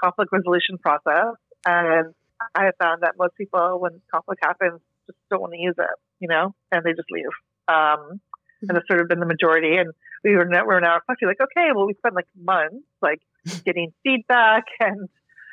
[0.02, 2.14] conflict resolution process and
[2.54, 5.96] I have found that most people, when conflict happens, just don't want to use it,
[6.18, 7.32] you know, and they just leave.
[7.68, 8.20] Um,
[8.62, 9.76] and it's sort of been the majority.
[9.76, 9.92] And
[10.24, 13.20] we were now, we're now reflecting like, okay, well, we spent like months like
[13.64, 15.08] getting feedback and,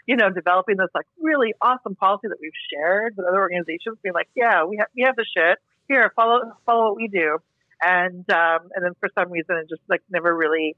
[0.05, 4.13] you know, developing this like really awesome policy that we've shared with other organizations, being
[4.13, 7.39] like, yeah, we have we have the shit here, follow follow what we do,
[7.81, 10.77] and um, and then for some reason it just like never really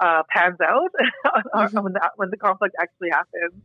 [0.00, 0.90] uh, pans out
[1.54, 1.80] mm-hmm.
[1.80, 3.60] when the when the conflict actually happens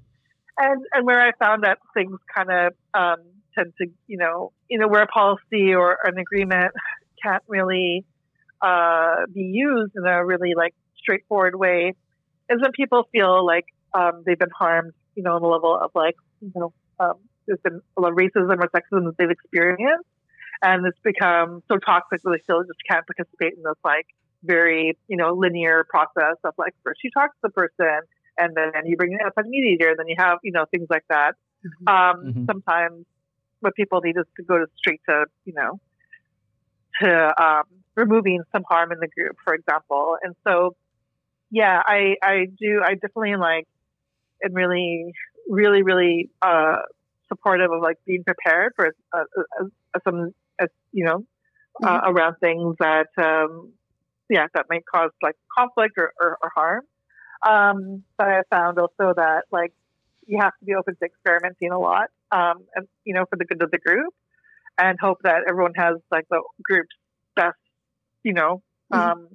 [0.58, 3.18] and and where I found that things kind of um,
[3.56, 6.74] tend to, you know, you know, where a policy or an agreement
[7.24, 8.06] can't really
[8.62, 11.94] uh, be used in a really like straightforward way,
[12.50, 15.92] is when people feel like um, they've been harmed, you know, on the level of
[15.96, 17.14] like, you know, um,
[17.46, 20.08] there's been a lot of racism or sexism that they've experienced,
[20.62, 24.06] and it's become so toxic that they still just can't participate in this like
[24.44, 28.02] very, you know, linear process of like first you talk to the person
[28.38, 31.06] and then you bring in a mediator, and then you have you know things like
[31.10, 31.34] that.
[31.66, 31.88] Mm-hmm.
[31.88, 32.46] Um, mm-hmm.
[32.46, 33.06] Sometimes
[33.60, 35.80] what people need is to go to straight to you know
[37.02, 37.64] to um,
[37.96, 40.18] removing some harm in the group, for example.
[40.22, 40.76] And so,
[41.52, 43.68] yeah, I I do I definitely like
[44.44, 45.14] am really
[45.50, 46.78] really really uh,
[47.30, 51.26] supportive of like being prepared for uh, uh, uh some uh, you know
[51.82, 52.10] mm-hmm.
[52.10, 53.74] around things that um,
[54.30, 56.84] yeah that might cause like conflict or, or, or harm.
[57.46, 59.74] Um, but I found also that like
[60.26, 63.46] you have to be open to experimenting a lot, um, and you know, for the
[63.46, 64.14] good of the group,
[64.78, 66.96] and hope that everyone has like the group's
[67.36, 67.58] best,
[68.24, 68.62] you know,
[68.94, 69.00] mm-hmm.
[69.00, 69.28] um,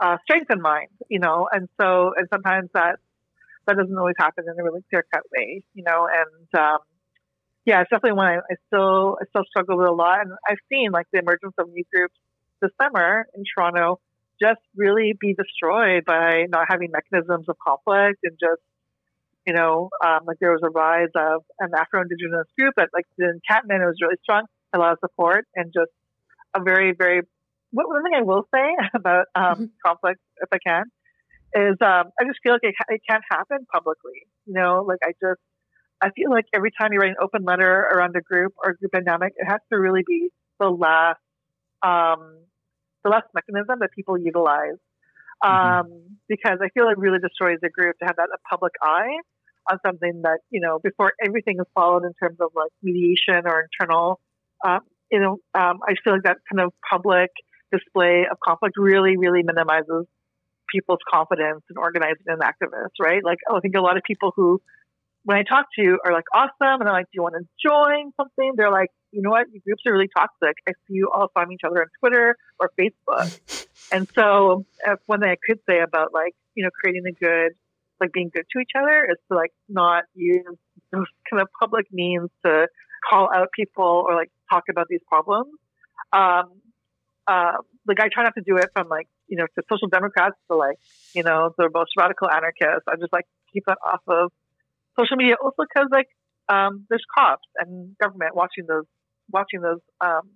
[0.00, 2.98] uh, strength in mind, you know, and so and sometimes that
[3.66, 6.78] that doesn't always happen in a really clear cut way, you know, and um,
[7.64, 10.58] yeah, it's definitely one I, I still I still struggle with a lot, and I've
[10.70, 12.14] seen like the emergence of new groups
[12.62, 14.00] this summer in Toronto
[14.40, 18.62] just really be destroyed by not having mechanisms of conflict and just
[19.46, 23.04] you know um, like there was a rise of an Afro-Indigenous group but like
[23.48, 25.92] Catman it was really strong, a lot of support and just
[26.54, 27.22] a very very
[27.72, 29.64] one thing I will say about um, mm-hmm.
[29.84, 30.84] conflict if I can
[31.54, 34.26] is um, I just feel like it, it can't happen publicly.
[34.46, 35.40] You know, like I just
[36.02, 38.92] I feel like every time you write an open letter around a group or group
[38.92, 40.28] dynamic, it has to really be
[40.60, 41.20] the last
[41.82, 42.55] um, the
[43.08, 44.78] last mechanism that people utilize.
[45.44, 45.92] Mm-hmm.
[45.92, 49.18] Um, because I feel it really destroys the group to have that a public eye
[49.70, 53.68] on something that, you know, before everything is followed in terms of like mediation or
[53.68, 54.20] internal,
[54.64, 57.30] um, you know, um, I feel like that kind of public
[57.70, 60.06] display of conflict really, really minimizes
[60.72, 63.22] people's confidence in organizing and activists, right?
[63.22, 64.60] Like, oh, I think a lot of people who
[65.26, 67.44] when I talk to you are like awesome, and I'm like, do you want to
[67.60, 68.52] join something?
[68.56, 70.56] They're like, you know what, your groups are really toxic.
[70.68, 74.64] I see you all following each other on Twitter or Facebook, and so
[75.06, 77.52] one thing I could say about like you know creating a good
[78.00, 80.44] like being good to each other is to like not use
[80.92, 82.68] those kind of public means to
[83.08, 85.52] call out people or like talk about these problems.
[86.12, 86.60] Um,
[87.26, 90.36] uh, like I try not to do it from like you know to social democrats
[90.50, 90.78] to like
[91.14, 92.86] you know the most radical anarchists.
[92.88, 94.30] I just like keep that off of
[94.98, 96.08] social media also because like
[96.48, 98.84] um, there's cops and government watching those
[99.30, 100.30] watching those um,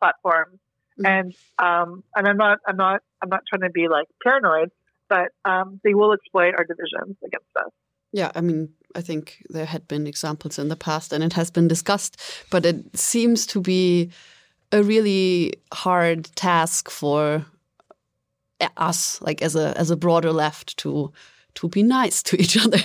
[0.00, 0.58] platforms
[0.98, 1.06] mm-hmm.
[1.06, 4.70] and um, and I'm not I'm not I'm not trying to be like paranoid
[5.08, 7.70] but um, they will exploit our divisions against us
[8.12, 11.50] yeah I mean I think there had been examples in the past and it has
[11.50, 14.10] been discussed but it seems to be
[14.72, 17.44] a really hard task for
[18.76, 21.12] us, like as a as a broader left, to
[21.54, 22.78] to be nice to each other.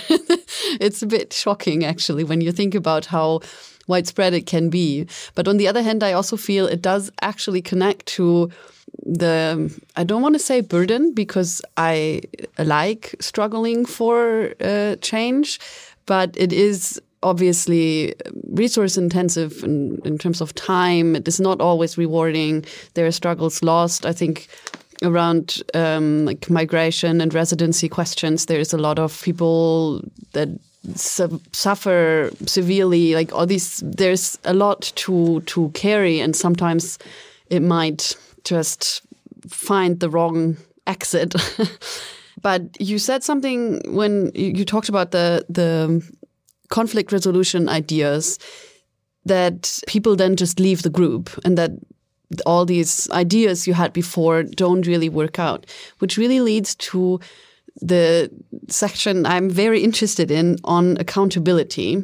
[0.80, 3.42] It's a bit shocking, actually, when you think about how
[3.88, 5.08] widespread it can be.
[5.36, 8.50] But on the other hand, I also feel it does actually connect to
[9.06, 12.22] the I don't want to say burden because I
[12.58, 15.60] like struggling for uh, change,
[16.06, 18.14] but it is obviously
[18.50, 21.16] resource intensive in, in terms of time.
[21.16, 22.66] It is not always rewarding.
[22.94, 24.06] There are struggles lost.
[24.06, 24.48] I think
[25.04, 30.02] around um, like migration and residency questions, there is a lot of people
[30.34, 30.50] that
[30.96, 33.14] su suffer severely.
[33.14, 36.98] Like all these, there's a lot to to carry, and sometimes
[37.50, 39.02] it might just
[39.48, 41.36] find the wrong exit.
[42.42, 46.02] but you said something when you talked about the the
[46.70, 48.40] conflict resolution ideas
[49.26, 51.72] that people then just leave the group and that
[52.46, 55.66] all these ideas you had before don't really work out,
[56.00, 57.20] which really leads to
[57.82, 58.30] the
[58.68, 62.02] section I'm very interested in on accountability,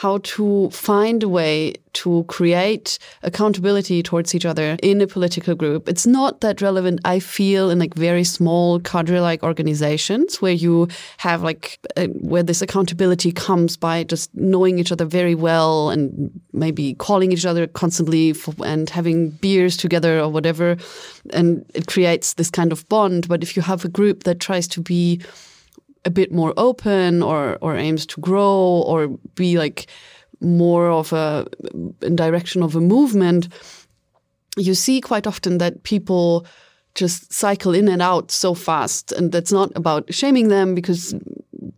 [0.00, 5.90] how to find a way to create accountability towards each other in a political group.
[5.90, 11.42] It's not that relevant, I feel, in like very small cadre-like organizations where you have
[11.42, 16.94] like uh, where this accountability comes by just knowing each other very well and maybe
[16.94, 20.78] calling each other constantly for, and having beers together or whatever,
[21.34, 23.28] and it creates this kind of bond.
[23.28, 25.20] But if you have a group that tries to be
[26.04, 29.86] a bit more open or or aims to grow or be like
[30.40, 31.46] more of a
[32.02, 33.48] in direction of a movement,
[34.56, 36.46] you see quite often that people
[36.94, 39.12] just cycle in and out so fast.
[39.12, 41.14] And that's not about shaming them because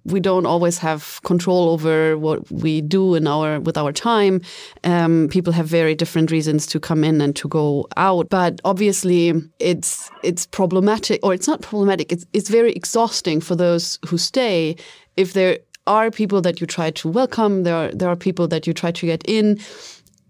[0.05, 4.41] we don't always have control over what we do in our with our time.
[4.85, 8.29] Um, people have very different reasons to come in and to go out.
[8.29, 12.12] But obviously, it's it's problematic, or it's not problematic.
[12.12, 14.77] It's it's very exhausting for those who stay
[15.17, 17.62] if there are people that you try to welcome.
[17.62, 19.61] There are there are people that you try to get in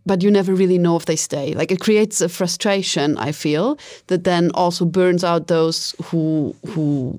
[0.05, 1.55] but you never really know if they stay.
[1.55, 7.19] Like it creates a frustration, I feel, that then also burns out those who who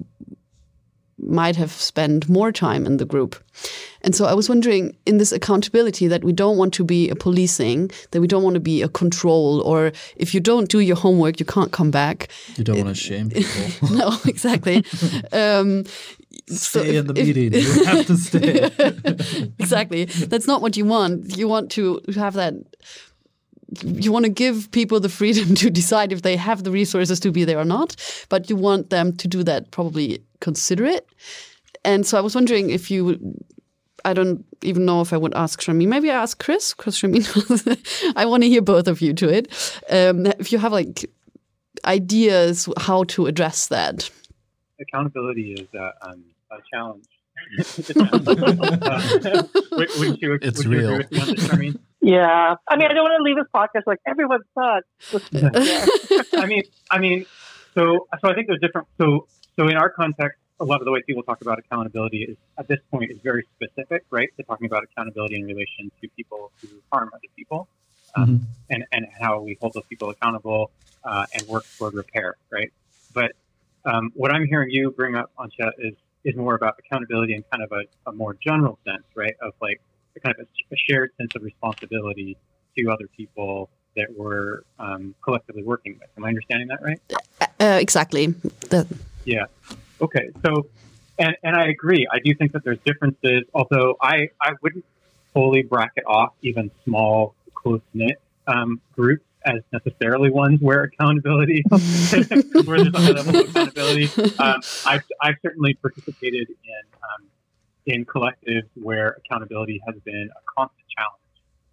[1.28, 3.36] might have spent more time in the group.
[4.02, 7.16] And so I was wondering in this accountability that we don't want to be a
[7.16, 10.96] policing, that we don't want to be a control, or if you don't do your
[10.96, 12.30] homework, you can't come back.
[12.58, 13.90] You don't it, want to shame people.
[13.96, 14.78] no, exactly.
[15.32, 15.86] um,
[16.48, 17.54] stay so if, in the meeting.
[17.54, 19.52] you have to stay.
[19.60, 20.06] exactly.
[20.06, 21.38] That's not what you want.
[21.38, 22.56] You want to have that
[23.82, 27.32] you want to give people the freedom to decide if they have the resources to
[27.32, 27.96] be there or not,
[28.30, 31.08] but you want them to do that probably considerate.
[31.86, 33.36] And so I was wondering if you
[34.06, 35.88] I don't even know if I would ask Sharmeen.
[35.88, 37.24] Maybe I ask Chris because Sharmeen.
[38.18, 39.48] I want to hear both of you to it.
[39.90, 41.10] Um, if you have like
[41.86, 44.10] ideas how to address that.
[44.80, 47.06] Accountability is a, um, a challenge.
[47.58, 51.02] it's, a uh, would, would you, it's would real.
[51.10, 53.48] You agree with me on this, yeah, I mean, I don't want to leave this
[53.54, 56.34] podcast like everyone sucks.
[56.38, 57.26] I mean, I mean,
[57.74, 58.88] so so I think there's different.
[58.98, 62.38] So so in our context, a lot of the way people talk about accountability is
[62.58, 64.30] at this point is very specific, right?
[64.38, 67.68] They're talking about accountability in relation to people who harm other people,
[68.16, 68.44] um, mm-hmm.
[68.70, 70.72] and and how we hold those people accountable
[71.04, 72.72] uh, and work toward repair, right?
[73.13, 73.34] But
[73.86, 77.63] um, what I'm hearing you bring up, Antje, is is more about accountability in kind
[77.63, 79.36] of a, a more general sense, right?
[79.42, 82.38] Of like a kind of a, a shared sense of responsibility
[82.78, 86.10] to other people that we're um, collectively working with.
[86.17, 86.99] Am I understanding that right?
[87.60, 88.28] Uh, exactly.
[88.69, 88.88] The-
[89.26, 89.45] yeah.
[90.02, 90.32] Okay.
[90.43, 90.67] So,
[91.19, 92.08] and, and I agree.
[92.12, 94.86] I do think that there's differences, although I, I wouldn't
[95.34, 101.80] fully bracket off even small, close knit um, groups as necessarily ones where accountability, where
[102.82, 104.10] there's a high level of accountability.
[104.39, 107.26] Um, I've, I've certainly participated in um,
[107.86, 111.24] in collectives where accountability has been a constant challenge.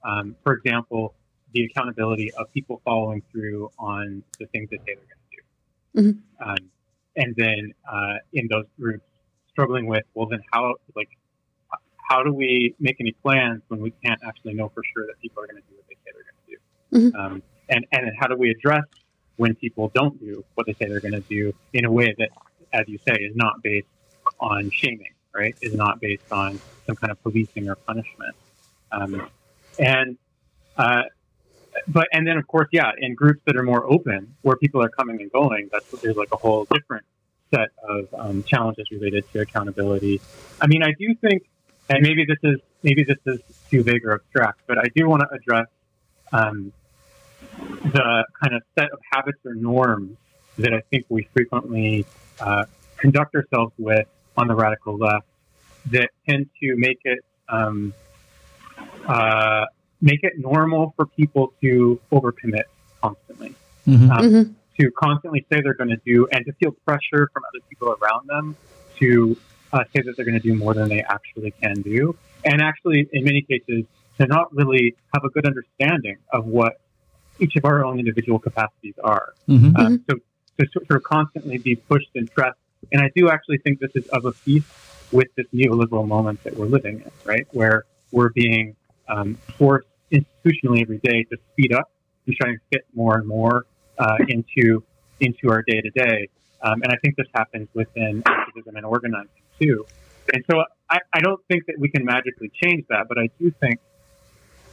[0.02, 1.14] Um, for example,
[1.52, 6.10] the accountability of people following through on the things that they are going to do.
[6.10, 6.50] Mm-hmm.
[6.50, 6.70] Um,
[7.16, 9.04] and then uh, in those groups,
[9.50, 11.08] struggling with, well, then how, like,
[12.08, 15.42] how do we make any plans when we can't actually know for sure that people
[15.42, 17.10] are going to do what they say they're going to do?
[17.10, 17.34] Mm-hmm.
[17.34, 18.84] Um, and, and how do we address
[19.36, 22.30] when people don't do what they say they're going to do in a way that,
[22.72, 23.86] as you say, is not based
[24.38, 25.12] on shaming?
[25.34, 28.34] Right, is not based on some kind of policing or punishment.
[28.92, 29.28] Um,
[29.78, 30.18] and
[30.76, 31.02] uh,
[31.86, 34.88] but and then of course, yeah, in groups that are more open, where people are
[34.88, 37.04] coming and going, that's there's like a whole different
[37.52, 40.20] set of um, challenges related to accountability.
[40.60, 41.48] I mean, I do think,
[41.88, 45.22] and maybe this is maybe this is too vague or abstract, but I do want
[45.22, 45.66] to address
[46.32, 46.72] um,
[47.58, 50.16] the kind of set of habits or norms
[50.58, 52.06] that I think we frequently
[52.38, 52.64] uh,
[52.96, 54.06] conduct ourselves with
[54.40, 55.26] on the radical left
[55.90, 57.92] that tend to make it um,
[59.06, 59.64] uh,
[60.00, 62.64] make it normal for people to overcommit
[63.02, 63.54] constantly,
[63.86, 64.10] Mm-hmm.
[64.10, 64.54] um, Mhm.
[64.78, 68.28] to constantly say they're going to do, and to feel pressure from other people around
[68.28, 68.56] them
[69.00, 69.36] to
[69.72, 73.08] uh, say that they're going to do more than they actually can do, and actually,
[73.12, 73.84] in many cases,
[74.18, 76.80] to not really have a good understanding of what
[77.38, 79.32] each of our own individual capacities are.
[79.48, 79.76] Mm-hmm.
[79.76, 80.16] Um, so
[80.58, 82.58] to sort of constantly be pushed and pressed.
[82.92, 84.64] And I do actually think this is of a piece
[85.12, 87.46] with this neoliberal moment that we're living in, right?
[87.52, 88.76] Where we're being
[89.08, 91.90] um, forced institutionally every day to speed up
[92.26, 93.66] and try and fit more and more
[93.98, 94.82] uh, into
[95.20, 96.28] into our day to day.
[96.62, 99.28] And I think this happens within activism and organizing
[99.60, 99.86] too.
[100.32, 103.50] And so I, I don't think that we can magically change that, but I do
[103.50, 103.80] think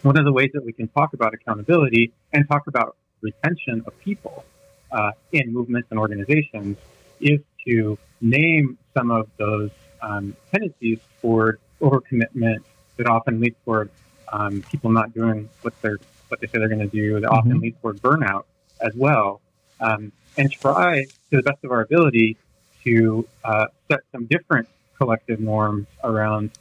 [0.02, 3.98] one of the ways that we can talk about accountability and talk about retention of
[4.00, 4.46] people
[4.92, 6.78] uh, in movements and organizations
[7.20, 9.70] is to name some of those
[10.02, 12.60] um, tendencies toward overcommitment
[12.98, 13.90] that often lead toward
[14.32, 16.00] um, people not doing what they're
[16.30, 17.20] what they say they're going to do.
[17.20, 17.62] That often Mhm.
[17.62, 18.44] lead toward burnout
[18.82, 19.40] as well,
[19.80, 22.36] um, and try to the best of our ability
[22.84, 26.52] to uh, set some different collective norms around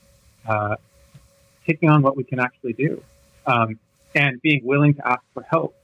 [0.47, 0.77] uh,
[1.67, 3.03] taking on what we can actually do
[3.47, 3.79] um,
[4.15, 5.75] and being willing to ask for help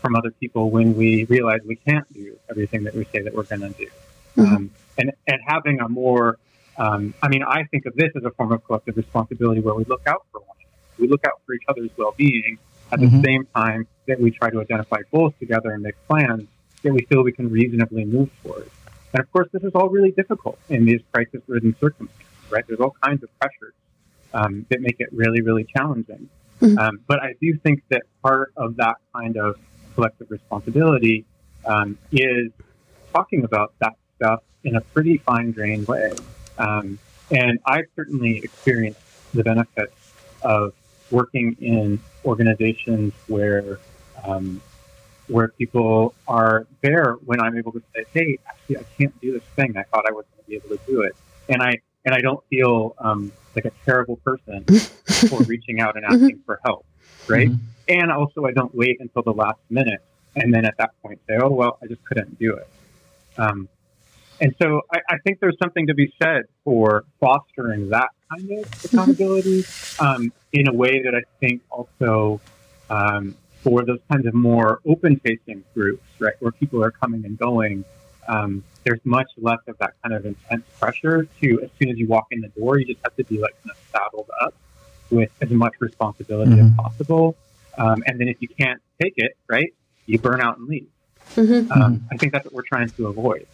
[0.00, 3.42] from other people when we realize we can't do everything that we say that we're
[3.42, 3.88] going to do.
[4.36, 4.46] Mhm.
[4.46, 6.38] Um, and, and having a more,
[6.78, 9.84] um, I mean, I think of this as a form of collective responsibility where we
[9.84, 10.98] look out for one another.
[10.98, 12.58] We look out for each other's well being
[12.92, 13.24] at the Mhm.
[13.24, 16.46] same time that we try to identify goals together and make plans
[16.82, 18.70] that we feel we can reasonably move towards.
[19.12, 22.64] And of course, this is all really difficult in these crisis ridden circumstances, right?
[22.66, 23.74] There's all kinds of pressures
[24.34, 26.28] um, that make it really, really challenging.
[26.60, 26.78] Mhm.
[26.78, 29.56] Um, but I do think that part of that kind of
[29.94, 31.24] collective responsibility
[31.64, 32.52] um, is
[33.12, 36.12] talking about that stuff in a pretty fine grained way.
[36.58, 36.98] Um,
[37.30, 39.00] and I've certainly experienced
[39.34, 39.94] the benefits
[40.42, 40.72] of
[41.10, 43.78] working in organizations where
[44.24, 44.60] um,
[45.28, 49.42] where people are there when I'm able to say, "Hey, actually, I can't do this
[49.56, 49.76] thing.
[49.76, 51.14] I thought I was going to be able to do it,"
[51.48, 54.64] and I and I don't feel um, like a terrible person
[55.28, 56.86] for reaching out and asking for help,
[57.28, 57.48] right?
[57.50, 57.58] Mhm.
[57.88, 60.02] And also, I don't wait until the last minute
[60.36, 62.68] and then at that point say, "Oh well, I just couldn't do it."
[63.38, 63.68] Um,
[64.40, 68.84] and so I, I think there's something to be said for fostering that kind of
[68.84, 69.64] accountability
[70.00, 72.40] um, in a way that I think also
[72.90, 77.84] um, for those kinds of more open-facing groups, right, where people are coming and going.
[78.28, 82.06] Um, there's much less of that kind of intense pressure to as soon as you
[82.08, 84.54] walk in the door, you just have to be like kind of saddled up
[85.10, 86.76] with as much responsibility as Mhm.
[86.76, 87.36] possible.
[87.78, 89.72] Um, and then if you can't take it, right,
[90.06, 90.88] you burn out and leave.
[91.36, 91.70] Mhm.
[91.70, 93.46] Um, I think that's what we're trying to avoid.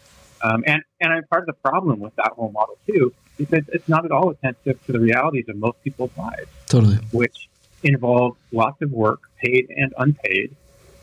[0.42, 3.64] Um, and and I, part of the problem with that whole model too is that
[3.72, 6.96] it's not at all attentive to the realities of most people's lives, Totally.
[7.12, 7.48] which
[7.82, 10.54] involves lots of work, paid and unpaid,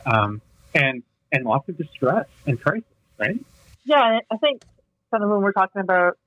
[0.05, 0.41] um,
[0.73, 2.83] and and lots of distress and crisis.
[3.17, 3.39] Right?
[3.85, 4.61] Yeah, I think
[5.11, 6.17] kind of when we're talking about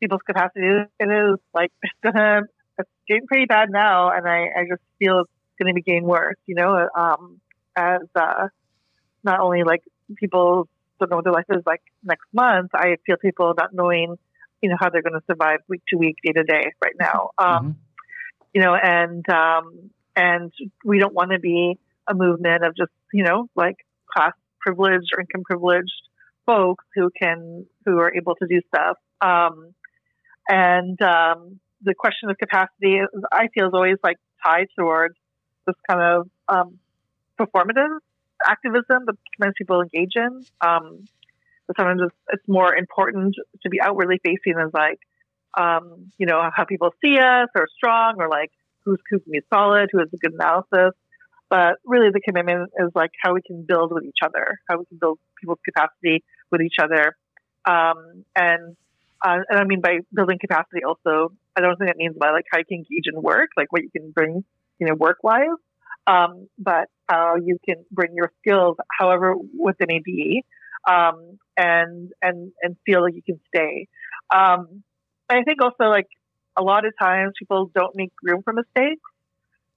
[0.00, 0.66] people's capacity,
[0.98, 2.42] it is like it's gonna
[2.78, 6.36] it's getting pretty bad now, and I, I just feel it's gonna be getting worse.
[6.46, 7.40] You know, um,
[7.74, 8.48] as uh,
[9.22, 9.82] not only like
[10.16, 10.68] people
[10.98, 14.16] don't know what their life is like next month, I feel people not knowing,
[14.62, 17.30] you know, how they're going to survive week to week, day to day right now.
[17.38, 17.74] Um, Mhm.
[18.54, 20.52] you know, and um, and
[20.84, 23.76] we don't want to be a movement of just you know like
[24.10, 25.92] class privileged or income privileged
[26.46, 28.96] folks who can who are able to do stuff.
[29.20, 29.74] Um,
[30.48, 35.16] and um, the question of capacity, is, I feel, is always like tied towards
[35.66, 36.78] this kind of um,
[37.38, 37.98] performative
[38.46, 40.44] activism that sometimes people engage in.
[40.60, 41.04] Um,
[41.66, 45.00] but sometimes it's, it's more important to be outwardly facing as like,
[45.58, 48.50] um, you know, how people see us or strong or like
[48.84, 50.94] who's who can be solid, who has a good analysis.
[51.48, 54.84] But really, the commitment is like how we can build with each other, how we
[54.86, 57.16] can build people's capacity with each other.
[57.64, 58.76] Um, and
[59.24, 62.44] uh, and I mean by building capacity also, I don't think that means by like
[62.50, 64.44] how you can engage in work, like what you can bring,
[64.78, 65.58] you know, work wise,
[66.06, 69.34] um, but how you can bring your skills, however
[69.78, 70.44] they may be,
[70.88, 73.88] um, and and and feel like you can stay.
[74.34, 74.82] Um,
[75.28, 76.08] I think also like
[76.56, 79.02] a lot of times people don't make room for mistakes,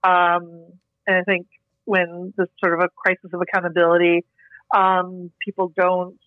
[0.02, 0.66] um,
[1.06, 1.46] and I think
[1.84, 4.24] when this sort of a crisis of accountability,
[4.74, 6.18] um, people don't.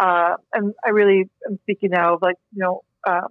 [0.00, 3.28] Uh, and I really am speaking now of like you know um,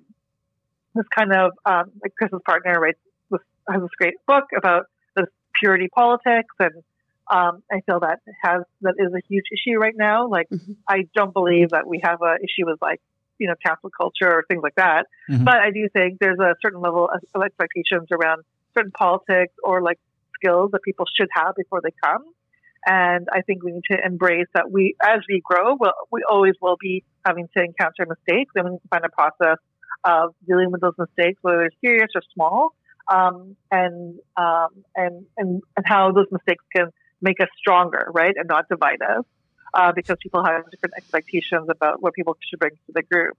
[0.96, 3.00] this kind of um, like Chris's partner writes
[3.30, 4.86] this, has this great book about
[5.16, 5.26] this
[5.60, 6.84] purity politics and
[7.32, 10.28] Um, I feel that has that is a huge issue right now.
[10.28, 10.74] Like, mm-hmm.
[10.88, 13.00] I don't believe that we have an issue with like
[13.40, 15.06] you know cancel culture or things like that.
[15.30, 15.46] Mm-hmm.
[15.46, 18.44] But I do think there's a certain level of expectations around
[18.76, 20.00] certain politics or like
[20.36, 22.24] skills that people should have before they come.
[22.86, 26.54] And I think we need to embrace that we, as we grow, we'll, we always
[26.62, 29.58] will be having to encounter mistakes and we need to find a process
[30.04, 32.74] of dealing with those mistakes, whether they're serious or small,
[33.12, 36.88] um, and, um, and, and, and how those mistakes can
[37.22, 38.34] make us stronger, right?
[38.36, 39.26] And not divide us,
[39.74, 43.38] uh, because people have different expectations about what people should bring to the group.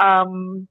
[0.00, 0.68] Um,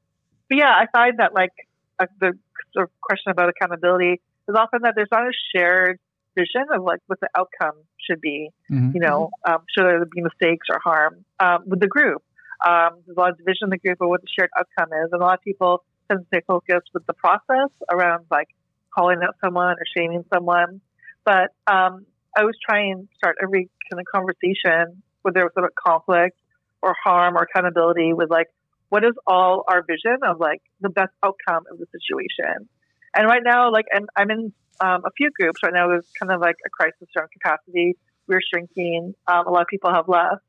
[0.49, 1.51] but yeah, I find that like
[1.99, 2.33] uh, the
[2.73, 5.99] sort of question about accountability is often that there's not a shared
[6.35, 8.49] vision of like what the outcome should be.
[8.71, 8.91] Mm-hmm.
[8.95, 12.23] You know, um, should there be mistakes or harm um, with the group?
[12.65, 15.09] Um, there's a lot of division in the group of what the shared outcome is,
[15.11, 18.47] and a lot of people tend to stay focused with the process around like
[18.93, 20.81] calling out someone or shaming someone.
[21.23, 25.71] But um, I was trying to start every kind of conversation, whether it was about
[25.75, 26.37] conflict
[26.81, 28.47] or harm or accountability, with like,
[28.89, 32.67] what is all our vision of like the best outcome of the situation?
[33.13, 35.87] And right now, like, and I'm in um, a few groups right now.
[35.87, 37.97] There's kind of like a crisis around capacity.
[38.27, 39.13] We're shrinking.
[39.27, 40.43] Um, a lot of people have left.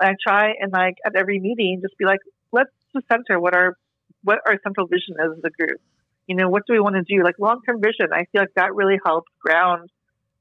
[0.00, 2.20] And I try and like at every meeting, just be like,
[2.52, 3.76] let's just center what our
[4.22, 5.80] what our central vision is as a group.
[6.26, 7.22] You know, what do we want to do?
[7.22, 8.12] Like long term vision.
[8.12, 9.90] I feel like that really helps ground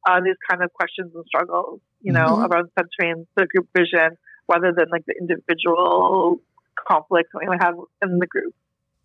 [0.08, 1.82] uh, these kind of questions and struggles.
[2.02, 2.52] You know, mm-hmm.
[2.52, 6.40] around centering the group vision rather than like the individual
[6.88, 8.54] conflicts we have in the group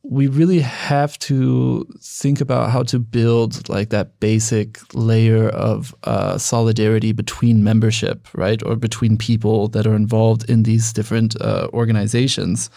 [0.05, 6.37] we really have to think about how to build like that basic layer of uh,
[6.39, 12.69] solidarity between membership, right, or between people that are involved in these different uh, organizations.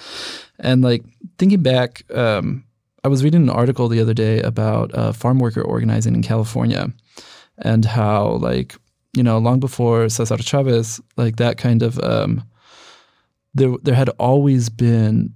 [0.60, 1.04] And like
[1.40, 2.64] thinking back, um,
[3.04, 6.94] I was reading an article the other day about uh, farm worker organizing in California,
[7.60, 8.76] and how like
[9.16, 12.44] you know long before Cesar Chavez, like that kind of um,
[13.54, 15.34] there there had always been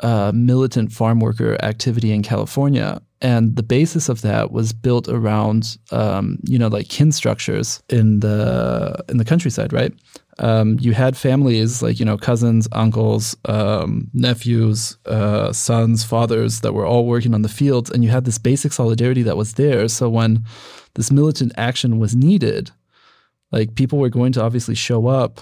[0.00, 3.00] uh, militant farm worker activity in California.
[3.22, 8.20] And the basis of that was built around, um, you know, like kin structures in
[8.20, 9.92] the in the countryside, right?
[10.38, 16.74] Um, you had families like you know cousins, uncles, um, nephews, uh, sons, fathers that
[16.74, 19.88] were all working on the fields, and you had this basic solidarity that was there.
[19.88, 20.44] So when
[20.96, 22.70] this militant action was needed,
[23.52, 25.40] like people were going to obviously show up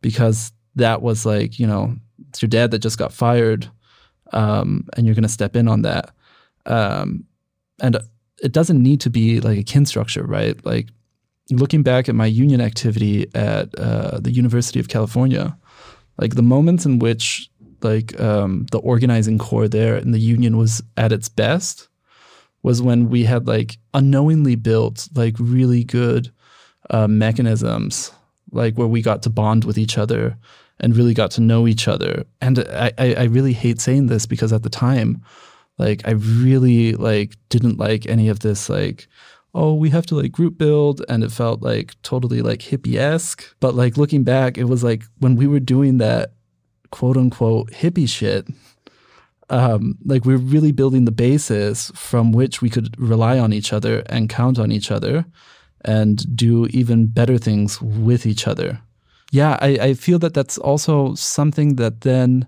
[0.00, 1.94] because that was like you know
[2.28, 3.70] it's your dad that just got fired,
[4.32, 6.10] um, and you're going to step in on that.
[6.66, 7.24] Um,
[7.80, 7.98] and
[8.42, 10.64] it doesn't need to be like a kin structure, right?
[10.64, 10.88] Like
[11.50, 15.56] looking back at my union activity at uh, the University of California,
[16.18, 17.50] like the moments in which
[17.82, 21.89] like um, the organizing core there and the union was at its best
[22.62, 26.30] was when we had like unknowingly built like really good
[26.90, 28.12] uh, mechanisms
[28.52, 30.36] like where we got to bond with each other
[30.80, 32.24] and really got to know each other.
[32.40, 35.22] And I, I really hate saying this because at the time,
[35.78, 39.08] like I really like didn't like any of this like
[39.54, 43.44] oh we have to like group build and it felt like totally like hippie esque.
[43.60, 46.32] But like looking back, it was like when we were doing that
[46.90, 48.48] quote unquote hippie shit.
[49.50, 54.04] Um, like we're really building the basis from which we could rely on each other
[54.06, 55.26] and count on each other
[55.84, 58.80] and do even better things with each other
[59.30, 62.46] yeah, I, I feel that that's also something that then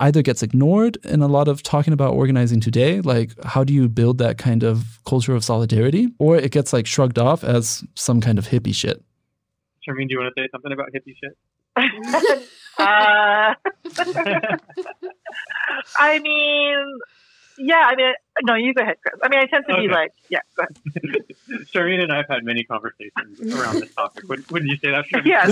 [0.00, 3.88] either gets ignored in a lot of talking about organizing today, like how do you
[3.88, 8.20] build that kind of culture of solidarity, or it gets like shrugged off as some
[8.20, 9.02] kind of hippie shit.
[9.86, 11.36] Sharmeen, do you want to say something about hippie shit?
[12.78, 13.54] uh,
[15.98, 16.98] I mean,
[17.58, 18.12] yeah, I mean,
[18.42, 19.14] no, you go ahead, Chris.
[19.22, 19.86] I mean, I tend to okay.
[19.86, 20.76] be like, yeah, go ahead.
[21.72, 24.28] Sharmeen and I have had many conversations around this topic.
[24.28, 25.06] Wouldn't, wouldn't you say that?
[25.06, 25.26] Sharmeen?
[25.26, 25.48] Yes.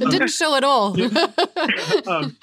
[0.00, 0.96] it didn't show at all.
[2.08, 2.36] um,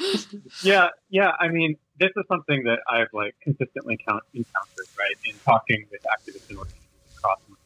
[0.64, 1.32] yeah, yeah.
[1.40, 6.02] I mean, this is something that I've like consistently count, encountered, right, in talking with
[6.04, 7.61] activists and organizations across North America.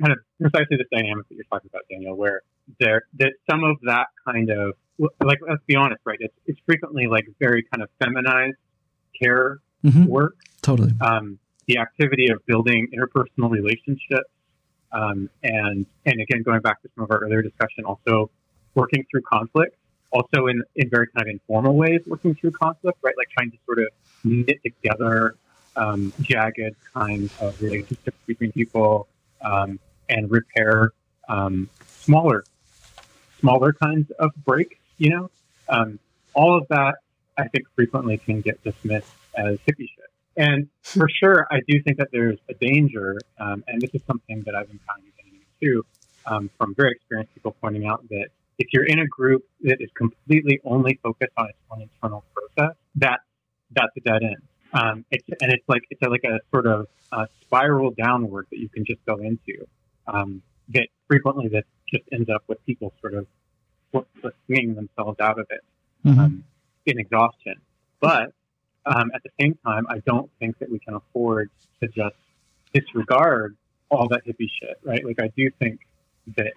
[0.00, 2.42] Kind of precisely this dynamic that you're talking about, Daniel, where
[2.80, 4.74] there that some of that kind of
[5.20, 6.18] like let's be honest, right?
[6.20, 8.56] It's it's frequently like very kind of feminized
[9.20, 10.06] care mm-hmm.
[10.06, 10.36] work.
[10.62, 10.92] Totally.
[11.00, 14.30] Um, the activity of building interpersonal relationships,
[14.92, 18.30] um, and and again going back to some of our earlier discussion, also
[18.74, 19.76] working through conflict,
[20.10, 23.14] also in in very kind of informal ways, working through conflict, right?
[23.16, 23.88] Like trying to sort of
[24.24, 25.36] knit together
[25.76, 29.08] um, jagged kinds of relationships between people
[29.42, 29.78] um,
[30.08, 30.92] and repair
[31.28, 32.44] um, smaller
[33.38, 35.30] smaller kinds of breaks you know,
[35.68, 35.98] um,
[36.32, 36.94] all of that
[37.36, 40.10] I think frequently can get dismissed as hippie shit.
[40.36, 44.42] And for sure, I do think that there's a danger, um, and this is something
[44.46, 45.12] that I've encountered
[45.60, 45.84] too,
[46.26, 48.28] um, from very experienced people pointing out that
[48.58, 52.76] if you're in a group that is completely only focused on its own internal process,
[52.96, 53.20] that
[53.72, 54.36] that's a dead end.
[54.72, 58.58] Um, it's, and it's like it's a, like a sort of uh, spiral downward that
[58.58, 59.66] you can just go into.
[60.06, 63.26] Um, that frequently that just ends up with people sort of
[64.46, 65.60] swinging themselves out of it
[66.04, 66.18] mm-hmm.
[66.18, 66.44] um,
[66.86, 67.60] in exhaustion.
[68.00, 68.32] But
[68.86, 71.50] um, at the same time, I don't think that we can afford
[71.80, 72.16] to just
[72.72, 73.56] disregard
[73.90, 75.04] all that hippie shit, right?
[75.04, 75.80] Like I do think
[76.36, 76.52] that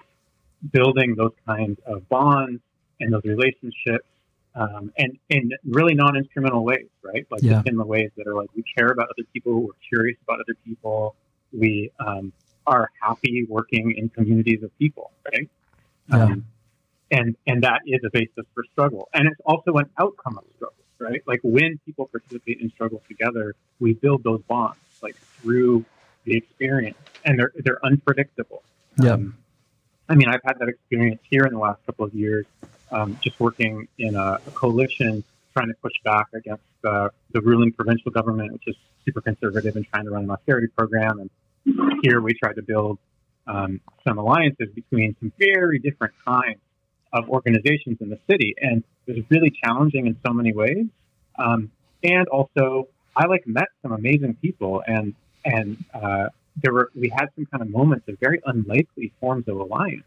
[0.72, 2.61] building those kinds of bonds
[2.99, 4.07] and those relationships
[4.56, 7.28] um, and in really non-instrumental ways, right?
[7.30, 7.62] Like yeah.
[7.66, 10.56] in the ways that are like we care about other people, we're curious about other
[10.66, 11.16] people,
[11.51, 12.32] we um,
[12.66, 15.49] are happy working in communities of people, right?
[16.10, 16.24] Yeah.
[16.24, 16.45] Um,
[17.12, 20.84] and and that is a basis for struggle, and it's also an outcome of struggle,
[20.99, 21.22] right?
[21.28, 25.86] Like when people participate in struggle together, we build those bonds, like through
[26.24, 28.64] the experience, and they're they're unpredictable.
[29.01, 29.12] Yeah.
[29.12, 29.38] Um,
[30.08, 32.45] I mean, I've had that experience here in the last couple of years,
[32.91, 35.23] um, just working in a, a, coalition
[35.53, 38.75] trying to push back against uh, the ruling provincial government, which is
[39.05, 41.19] super conservative and trying to run an austerity program.
[41.19, 41.29] And
[42.03, 42.99] here we tried to build
[43.47, 46.59] um, some alliances between some very different kinds
[47.13, 50.86] of organizations in the city, and it was really challenging in so many ways.
[51.38, 51.71] Um,
[52.03, 55.15] and also, I like met some amazing people, and
[55.45, 56.27] and uh,
[56.61, 60.03] there were we had some kind of moments of very unlikely forms of alliance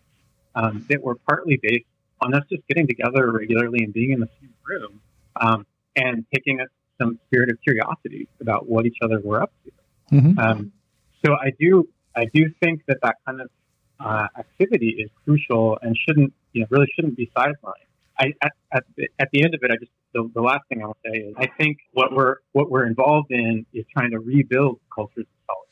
[0.55, 1.87] um, that were partly based
[2.21, 5.01] on us just getting together regularly and being in the same room
[5.41, 5.66] um,
[5.97, 6.69] and taking us
[7.01, 10.16] some spirit of curiosity about what each other were up to.
[10.16, 10.39] Mm-hmm.
[10.39, 10.73] Um,
[11.25, 13.51] so I do I do think that that kind of
[14.01, 17.85] uh, activity is crucial and shouldn't you know really shouldn't be sidelined.
[18.21, 20.83] I, at, at, the, at the end of it, I just the, the last thing
[20.83, 24.81] I'll say is I think what we're what we're involved in is trying to rebuild
[24.93, 25.69] cultures of solidarity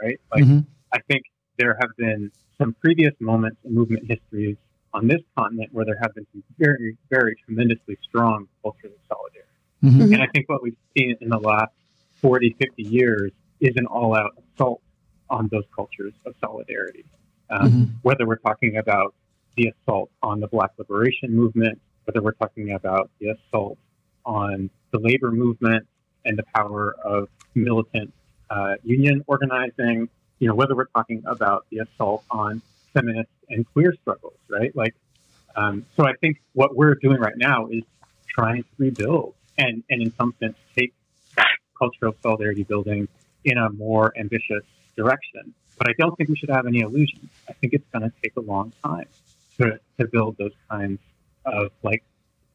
[0.00, 0.20] right?
[0.32, 0.58] Like, mm-hmm.
[0.92, 1.24] I think
[1.58, 4.56] there have been some previous moments in movement histories
[4.96, 9.52] on this continent where there have been some very, very tremendously strong cultures of solidarity.
[9.84, 10.14] Mm-hmm.
[10.14, 11.72] And I think what we've seen in the last
[12.22, 14.80] 40, 50 years is an all out assault
[15.28, 17.04] on those cultures of solidarity.
[17.50, 17.84] Um, mm-hmm.
[18.02, 19.14] Whether we're talking about
[19.56, 23.78] the assault on the Black liberation movement, whether we're talking about the assault
[24.24, 25.86] on the labor movement
[26.24, 28.12] and the power of militant
[28.48, 32.62] uh, union organizing, you know, whether we're talking about the assault on
[32.94, 34.74] feminist and queer struggles, right?
[34.74, 34.94] Like,
[35.54, 37.82] um, so I think what we're doing right now is
[38.28, 40.92] trying to rebuild and, and in some sense take
[41.78, 43.08] cultural solidarity building
[43.44, 44.64] in a more ambitious
[44.96, 45.54] direction.
[45.78, 47.28] But I don't think we should have any illusions.
[47.48, 49.06] I think it's going to take a long time
[49.58, 51.00] to, to build those kinds
[51.44, 52.02] of like,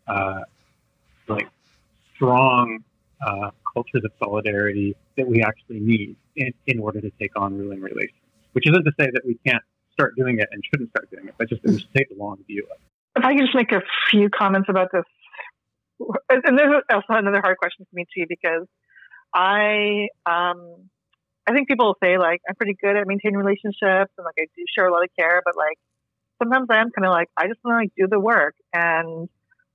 [0.07, 0.41] uh,
[1.27, 1.47] like
[2.15, 2.83] strong
[3.25, 7.81] uh, cultures of solidarity that we actually need in, in order to take on ruling
[7.81, 8.17] relations.
[8.53, 9.63] Which isn't to say that we can't
[9.93, 11.61] start doing it and shouldn't start doing it, but just
[11.95, 13.19] take a long view of it.
[13.19, 15.03] If I can just make a few comments about this,
[16.29, 18.67] and there's also another hard question for me too, because
[19.33, 20.89] I, um,
[21.47, 24.45] I think people will say like I'm pretty good at maintaining relationships and like I
[24.55, 25.77] do share a lot of care, but like
[26.41, 28.55] sometimes I am kind of like I just want to like do the work.
[28.73, 29.29] And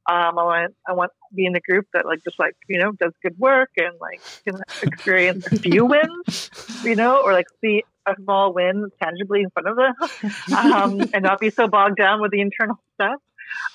[0.09, 2.79] um, I want I want to be in a group that like just like you
[2.79, 6.51] know does good work and like can experience a few wins,
[6.85, 11.23] you know, or like see a small win tangibly in front of them, um, and
[11.23, 13.21] not be so bogged down with the internal stuff.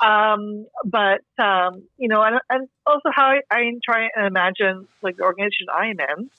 [0.03, 5.17] Um, but um, you know, and, and also how I, I try and imagine like
[5.17, 6.29] the organization I'm in,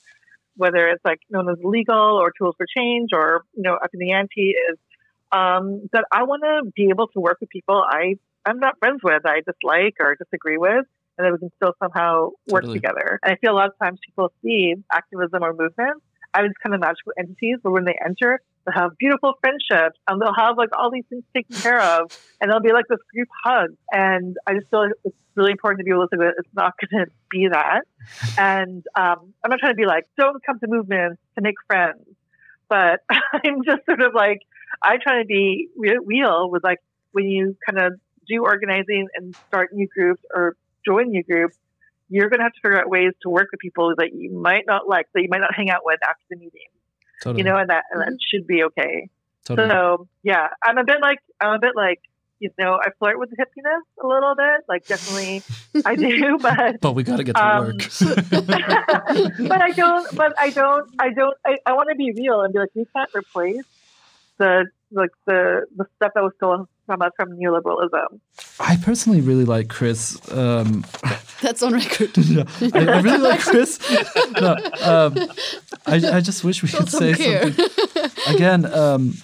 [0.55, 3.99] whether it's like No One is Illegal or tools for change or you know Upping
[3.99, 4.77] the Anti is
[5.31, 9.01] um, that I want to be able to work with people I I'm not friends
[9.03, 10.85] with, I dislike or disagree with,
[11.17, 12.79] and that we can still somehow work totally.
[12.79, 13.19] together.
[13.23, 15.53] And I feel a lot of times people see activism or
[16.33, 20.21] movement as kind of magical entities, but when they enter, they'll have beautiful friendships and
[20.21, 22.11] they'll have like all these things taken care of,
[22.41, 23.71] and they'll be like this group hug.
[23.91, 27.05] And I just feel like it's really important to be say that it's not going
[27.05, 27.81] to be that.
[28.37, 32.05] And um, I'm not trying to be like, don't come to movements to make friends,
[32.69, 34.39] but I'm just sort of like,
[34.81, 36.79] I try to be real with like
[37.11, 40.55] when you kind of do organizing and start new groups or
[40.85, 41.57] join new groups,
[42.13, 44.65] you're going to have to figure out ways to work with people that you might
[44.67, 46.69] not like, that you might not hang out with after the meeting.
[47.23, 47.39] Totally.
[47.39, 49.09] You know, and that and that should be okay.
[49.45, 49.67] Totally.
[49.67, 52.01] So yeah, I'm a bit like I'm a bit like
[52.39, 54.61] you know I flirt with the hippiness a little bit.
[54.69, 55.41] Like definitely
[55.85, 57.77] I do, but but we got to get to um, work.
[59.49, 60.15] but I don't.
[60.15, 60.91] But I don't.
[60.99, 61.37] I don't.
[61.47, 63.65] I, I want to be real and be like we can't replace
[64.37, 68.19] the like the the stuff that was stolen from us from neoliberalism.
[68.59, 70.19] I personally really like Chris.
[70.31, 70.85] Um,
[71.41, 72.11] That's on record.
[72.17, 73.79] yeah, I, I, really like Chris.
[74.39, 75.17] no, um,
[75.85, 77.51] I, I just wish we could say care.
[77.51, 78.35] something.
[78.35, 79.15] Again, um,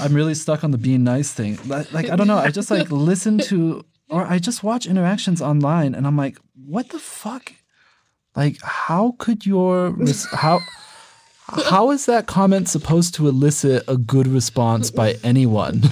[0.00, 1.58] I'm really stuck on the being nice thing.
[1.66, 2.38] Like, like I don't know.
[2.38, 6.90] I just like listen to or I just watch interactions online and I'm like, what
[6.90, 7.52] the fuck?
[8.34, 10.60] Like, how could your res- how
[11.48, 15.82] how is that comment supposed to elicit a good response by anyone?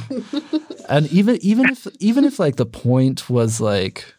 [0.89, 4.15] and even even if even if like the point was like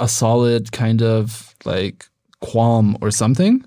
[0.00, 2.06] a solid kind of like
[2.40, 3.64] qualm or something,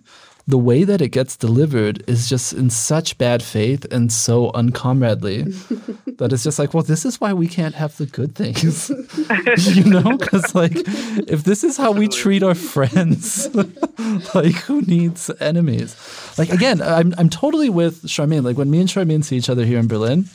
[0.51, 5.43] the way that it gets delivered is just in such bad faith and so uncomradely
[6.17, 8.89] that it's just like, well, this is why we can't have the good things,
[9.75, 10.17] you know?
[10.17, 13.53] Because like, if this is how we treat our friends,
[14.35, 15.95] like, who needs enemies?
[16.37, 18.43] Like, again, I'm I'm totally with Sharmeen.
[18.43, 20.25] Like, when me and Sharmeen see each other here in Berlin,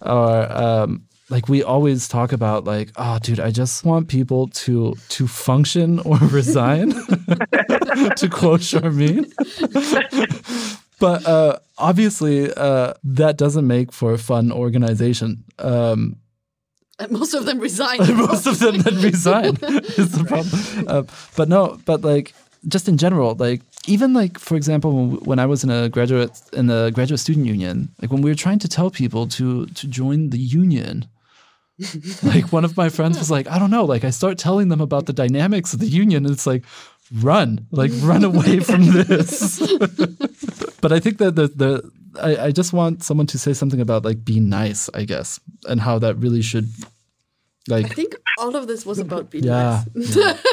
[0.00, 4.94] or um, like we always talk about like oh dude i just want people to
[5.08, 6.90] to function or resign
[8.16, 9.32] to quote Sharmeen
[10.98, 16.16] but uh, obviously uh, that doesn't make for a fun organization um,
[16.98, 17.98] and most of them resign.
[18.16, 19.58] most of them then resign
[19.98, 20.88] is the problem.
[20.88, 21.02] Uh,
[21.36, 22.32] but no, but like
[22.68, 26.40] just in general, like even like for example, when, when I was in a graduate
[26.52, 29.86] in the graduate student union, like when we were trying to tell people to to
[29.86, 31.06] join the union,
[32.22, 34.80] like one of my friends was like, I don't know, like I start telling them
[34.80, 36.64] about the dynamics of the union, and it's like,
[37.12, 39.60] run, like run away from this.
[40.80, 44.04] but I think that the the I, I just want someone to say something about
[44.04, 46.68] like being nice, I guess, and how that really should
[47.68, 49.84] like I think all of this was about being yeah.
[49.94, 50.16] nice.
[50.16, 50.36] yeah.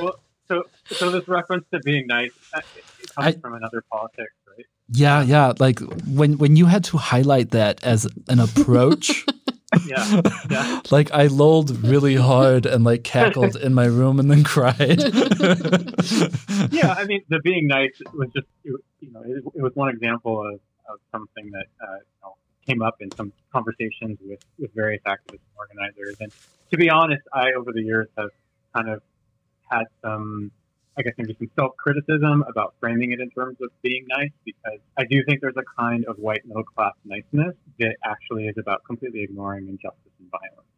[0.00, 0.14] Well,
[0.48, 4.66] so so this reference to being nice uh, it comes I- from another politics, right?
[4.88, 5.52] Yeah, yeah.
[5.58, 9.24] Like when when you had to highlight that as an approach,
[9.86, 10.20] Yeah,
[10.50, 10.80] yeah.
[10.90, 14.76] like I lolled really hard and like cackled in my room and then cried.
[16.72, 19.88] yeah, I mean, the being nice was just, it, you know, it, it was one
[19.90, 22.34] example of, of something that uh, you know,
[22.66, 26.16] came up in some conversations with, with various activists and organizers.
[26.20, 26.32] And
[26.70, 28.30] to be honest, I, over the years, have
[28.74, 29.02] kind of
[29.70, 30.50] had some,
[30.96, 34.78] I guess, maybe some self criticism about framing it in terms of being nice, because
[34.96, 38.84] I do think there's a kind of white middle class niceness that actually is about
[38.84, 40.68] completely ignoring injustice and violence.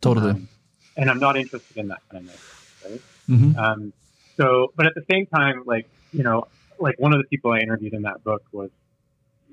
[0.00, 0.30] totally.
[0.30, 0.48] Um,
[0.96, 3.02] and I'm not interested in that kind of niceness, right?
[3.26, 3.92] hmm Um,
[4.36, 6.46] so, but at the same time, like, you know,
[6.78, 8.70] like one of the people I interviewed in that book was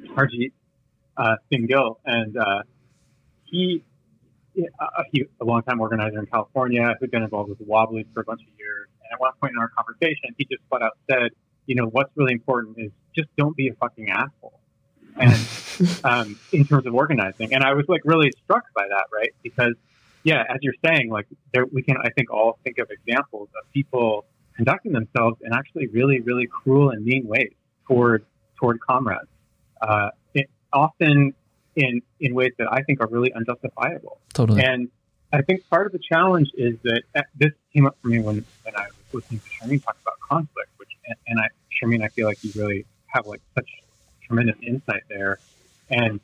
[0.10, 0.52] Harjeet
[1.18, 2.64] uh, Singh Gill, and uh,
[3.46, 3.84] he,
[4.58, 8.24] uh, he, a longtime organizer in California who'd been involved with the Wobblies for a
[8.24, 8.88] bunch of years.
[9.04, 11.32] And at one point in our conversation, he just flat out said,
[11.66, 14.60] you know, what's really important is just don't be a fucking asshole.
[15.16, 15.48] And
[16.04, 19.34] um, in terms of organizing, and I was like really struck by that, right?
[19.44, 19.76] Because
[20.24, 23.72] yeah, as you're saying, like there, we can, I think, all think of examples of
[23.74, 24.26] people
[24.56, 27.54] conducting themselves in actually really, really cruel and mean ways
[27.88, 28.26] toward
[28.56, 29.28] toward comrades,
[29.82, 31.34] uh, it, often
[31.76, 34.20] in in ways that I think are really unjustifiable.
[34.34, 34.64] Totally.
[34.64, 34.90] And
[35.34, 38.46] I think part of the challenge is that uh, this came up for me when,
[38.64, 41.48] when I was listening to Sharmeen talk about conflict, which and, and I,
[42.06, 43.68] I feel like you really have like such
[44.26, 45.40] tremendous insight there.
[45.90, 46.22] And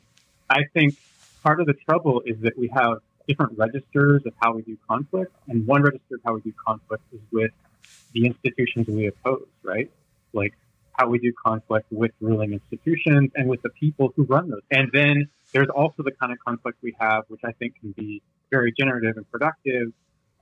[0.48, 0.96] I think
[1.42, 2.98] part of the trouble is that we have
[3.28, 7.02] different registers of how we do conflict, and one register of how we do conflict
[7.12, 7.50] is with
[8.14, 9.90] the institutions we oppose, right?
[10.32, 10.54] Like
[10.92, 14.62] how we do conflict with ruling institutions and with the people who run those.
[14.70, 18.22] And then there's also the kind of conflict we have, which I think can be
[18.50, 19.92] very generative and productive.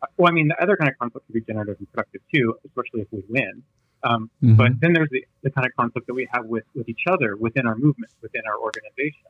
[0.02, 2.56] Uh, Well, I mean, the other kind of conflict can be generative and productive too,
[2.66, 3.62] especially if we win.
[4.04, 4.56] Um, Mhm.
[4.56, 7.36] But then there's the, the kind of conflict that we have with, with each other,
[7.36, 9.28] within our movement, within our organization.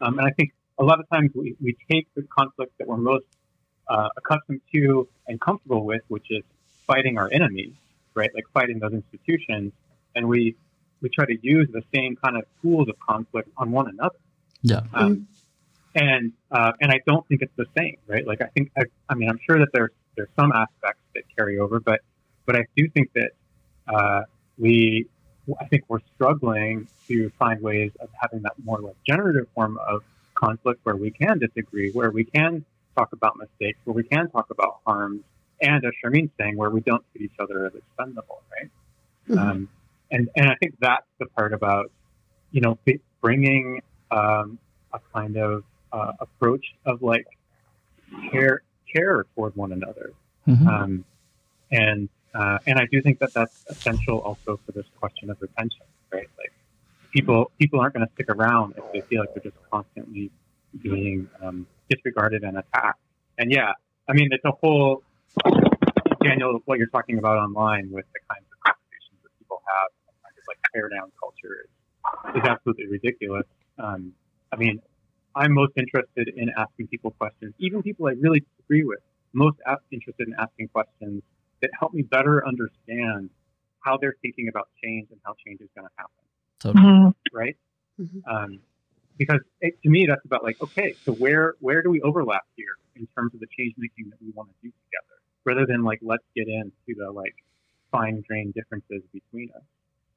[0.00, 2.96] Um, and I think a lot of times we, we take the conflict that we're
[2.96, 3.26] most
[3.88, 6.42] uh, accustomed to and comfortable with, which is
[6.86, 7.72] fighting our enemies,
[8.14, 8.30] right?
[8.34, 9.72] Like fighting those institutions,
[10.14, 10.56] and we
[11.00, 14.18] we try to use the same kind of tools of conflict on one another.
[14.62, 14.82] Yeah.
[14.92, 15.28] Um,
[15.94, 18.26] and uh, and I don't think it's the same, right?
[18.26, 21.58] Like I think I, I mean I'm sure that there's there's some aspects that carry
[21.58, 22.00] over, but
[22.46, 23.30] but I do think that
[23.86, 24.22] uh,
[24.58, 25.06] we
[25.60, 30.02] I think we're struggling to find ways of having that more like generative form of
[30.34, 32.64] conflict where we can disagree, where we can
[32.96, 35.22] talk about mistakes, where we can talk about harms,
[35.60, 38.70] and as Sharmeen's saying, where we don't see each other as expendable, right?
[39.28, 39.38] Mhm.
[39.38, 39.68] Um,
[40.10, 41.90] and and I think that's the part about
[42.50, 42.78] you know
[43.20, 43.80] bringing
[44.10, 44.58] um,
[44.92, 47.26] a kind of uh, approach of like
[48.30, 50.12] care care toward one another,
[50.46, 50.66] Mhm.
[50.66, 51.04] um,
[51.70, 55.82] and uh, and I do think that that's essential also for this question of retention,
[56.12, 56.28] right?
[56.38, 56.52] Like
[57.12, 60.30] people people aren't going to stick around if they feel like they're just constantly
[60.82, 63.00] being um, disregarded and attacked.
[63.38, 63.72] And yeah,
[64.08, 65.02] I mean it's a whole
[66.22, 69.88] Daniel, what you're talking about online with the kinds of conversations that people have,
[70.22, 73.46] kind of like tear down culture is, is absolutely ridiculous.
[73.78, 74.12] Um,
[74.52, 74.80] I mean,
[75.34, 79.00] I'm most interested in asking people questions, even people I really disagree with.
[79.32, 79.58] Most
[79.90, 81.22] interested in asking questions
[81.60, 83.30] that help me better understand
[83.80, 86.24] how they're thinking about change and how change is going to happen.
[86.60, 86.84] Totally.
[86.84, 87.36] Mm-hmm.
[87.36, 87.56] Right?
[88.00, 88.34] Mm-hmm.
[88.34, 88.60] Um,
[89.16, 92.76] because it, to me, that's about like, okay, so where where do we overlap here
[92.96, 95.98] in terms of the change making that we want to do together, rather than like
[96.02, 97.34] let's get into the like
[97.90, 99.62] fine grained differences between us.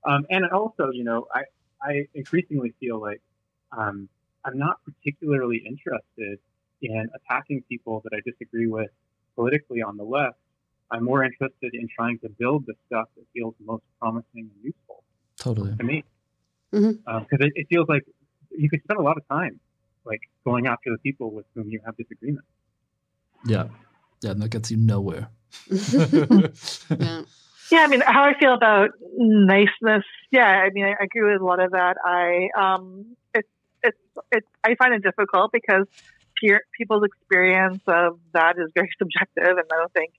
[0.06, 1.44] Um, and also, you know, I
[1.82, 3.22] I increasingly feel like
[3.78, 4.10] um,
[4.46, 6.40] I'm not particularly interested
[6.82, 8.90] in attacking people that I disagree with
[9.36, 10.38] politically on the left.
[10.90, 15.04] I'm more interested in trying to build the stuff that feels most promising and useful.
[15.38, 15.76] Totally.
[15.78, 16.04] To me.
[16.72, 17.16] Because mm-hmm.
[17.16, 18.04] um, it, it feels like
[18.50, 19.60] you could spend a lot of time
[20.06, 22.46] like going after the people with whom you have disagreement.
[23.46, 23.68] Yeah.
[24.22, 25.30] Yeah, and that gets you nowhere.
[25.70, 27.22] yeah.
[27.72, 30.04] Yeah, I mean, how I feel about niceness.
[30.30, 31.96] Yeah, I mean, I, agree with a lot of that.
[32.04, 33.48] I um, it's
[33.84, 33.98] it's
[34.32, 34.44] it.
[34.64, 35.86] I find it difficult because
[36.40, 40.14] peer, people's experience of that is very subjective, and I don't think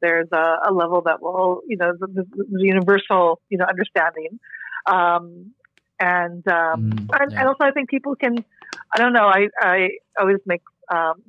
[0.00, 4.38] there's a, a level that will, you know, the, the, the universal, you know, understanding.
[4.86, 5.52] Um,
[5.98, 8.44] and, um, mm, and, and also I think people can,
[8.92, 9.88] I don't know, I, I
[10.20, 11.22] always make, um,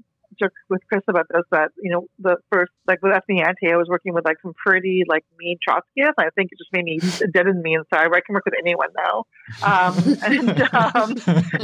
[0.69, 3.87] with Chris about this that, you know, the first, like with Ethne Anti, I was
[3.87, 6.13] working with like some pretty like mean Trotskyists.
[6.17, 6.99] I think it just made me
[7.33, 8.07] deaden me inside.
[8.13, 9.23] I can work with anyone now.
[9.63, 11.15] Um, and, um,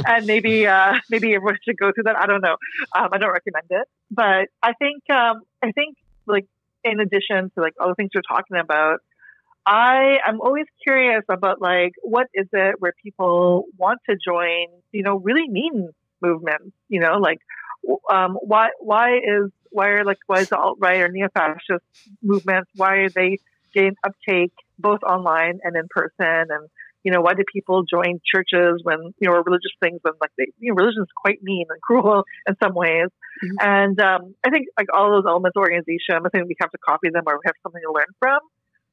[0.06, 2.16] and maybe, uh, maybe everyone should go through that.
[2.16, 2.56] I don't know.
[2.96, 5.96] Um, I don't recommend it, but I think, um, I think
[6.26, 6.46] like
[6.84, 9.00] in addition to like all the things you're talking about,
[9.66, 15.02] I am always curious about like what is it where people want to join, you
[15.02, 17.38] know, really mean movements, you know, like
[18.12, 21.84] um, why why is why are like why is the alt right or neo fascist
[22.22, 23.38] movements why are they
[23.74, 26.14] getting uptake both online and in person?
[26.50, 26.68] And
[27.02, 30.46] you know why do people join churches when you know religious things when like they
[30.58, 33.08] you know religion is quite mean and cruel in some ways.
[33.44, 33.68] Mm-hmm.
[33.68, 36.78] and um, I think like all those elements of organization I think we have to
[36.78, 38.38] copy them or we have something to learn from.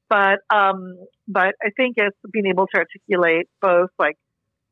[0.09, 4.17] But um, but I think it's being able to articulate both like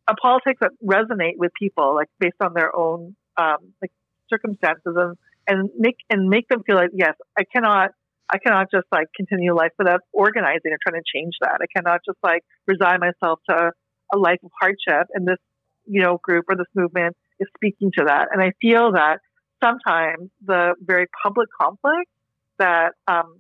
[0.07, 3.91] a politics that resonate with people like based on their own um, like
[4.29, 5.17] circumstances and,
[5.47, 7.91] and make and make them feel like yes, I cannot
[8.31, 11.59] I cannot just like continue life without organizing and trying to change that.
[11.61, 13.71] I cannot just like resign myself to
[14.13, 15.07] a life of hardship.
[15.13, 15.37] And this,
[15.85, 18.27] you know, group or this movement is speaking to that.
[18.31, 19.17] And I feel that
[19.63, 22.09] sometimes the very public conflict
[22.59, 23.39] that, um,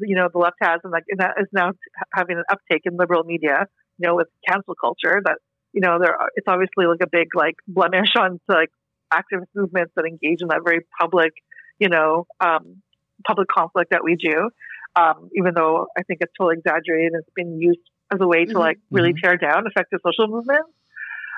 [0.00, 1.70] you know, the left has and like, and that is now
[2.12, 3.66] having an uptake in liberal media,
[3.98, 5.38] you know, with cancel culture that,
[5.72, 8.70] you know, there, are, it's obviously like a big like blemish on like
[9.12, 11.32] activist movements that engage in that very public,
[11.78, 12.82] you know, um,
[13.26, 14.50] public conflict that we do.
[14.94, 17.80] Um, even though I think it's totally exaggerated and it's been used
[18.12, 18.58] as a way to mm-hmm.
[18.58, 19.26] like really mm-hmm.
[19.26, 20.70] tear down effective social movements.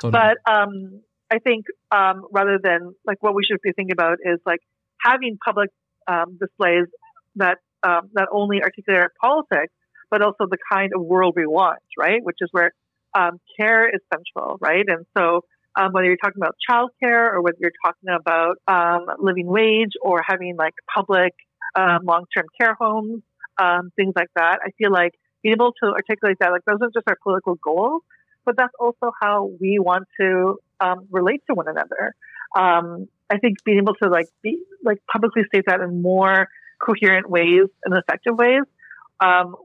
[0.01, 0.13] Totally.
[0.13, 1.01] But um,
[1.31, 4.61] I think um, rather than like what we should be thinking about is like
[5.03, 5.71] having public
[6.07, 6.87] um, displays
[7.37, 9.73] that um, not only articulate politics,
[10.11, 12.21] but also the kind of world we want, right?
[12.23, 12.73] Which is where
[13.15, 14.85] um, care is central, right?
[14.87, 15.43] And so
[15.79, 20.23] um, whether you're talking about childcare or whether you're talking about um, living wage or
[20.27, 21.35] having like public
[21.77, 23.23] um, long-term care homes,
[23.59, 24.59] um, things like that.
[24.65, 25.13] I feel like
[25.43, 28.03] being able to articulate that, like those are just our political goals,
[28.45, 32.15] but that's also how we want to um, relate to one another.
[32.57, 36.49] Um, I think being able to like be like publicly state that in more
[36.85, 38.63] coherent ways and effective ways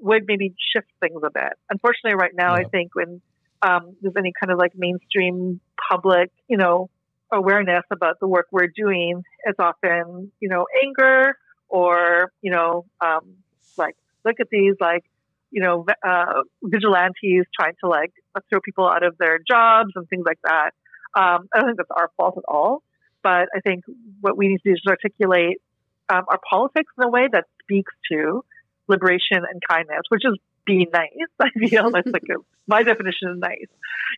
[0.01, 1.53] would maybe shift things a bit.
[1.69, 2.65] Unfortunately, right now, yeah.
[2.65, 3.21] I think when
[3.65, 5.59] um, there's any kind of like mainstream
[5.89, 6.89] public, you know,
[7.31, 11.37] awareness about the work we're doing, it's often, you know, anger
[11.69, 13.35] or, you know, um,
[13.77, 15.03] like, look at these, like,
[15.49, 18.11] you know, uh, vigilantes trying to like
[18.49, 20.71] throw people out of their jobs and things like that.
[21.15, 22.83] Um, I don't think that's our fault at all.
[23.21, 23.85] But I think
[24.19, 25.61] what we need to do is articulate
[26.09, 28.43] um, our politics in a way that speaks to
[28.87, 31.09] liberation and kindness, which is be nice.
[31.39, 32.35] I feel that's like a,
[32.67, 33.67] my definition of nice,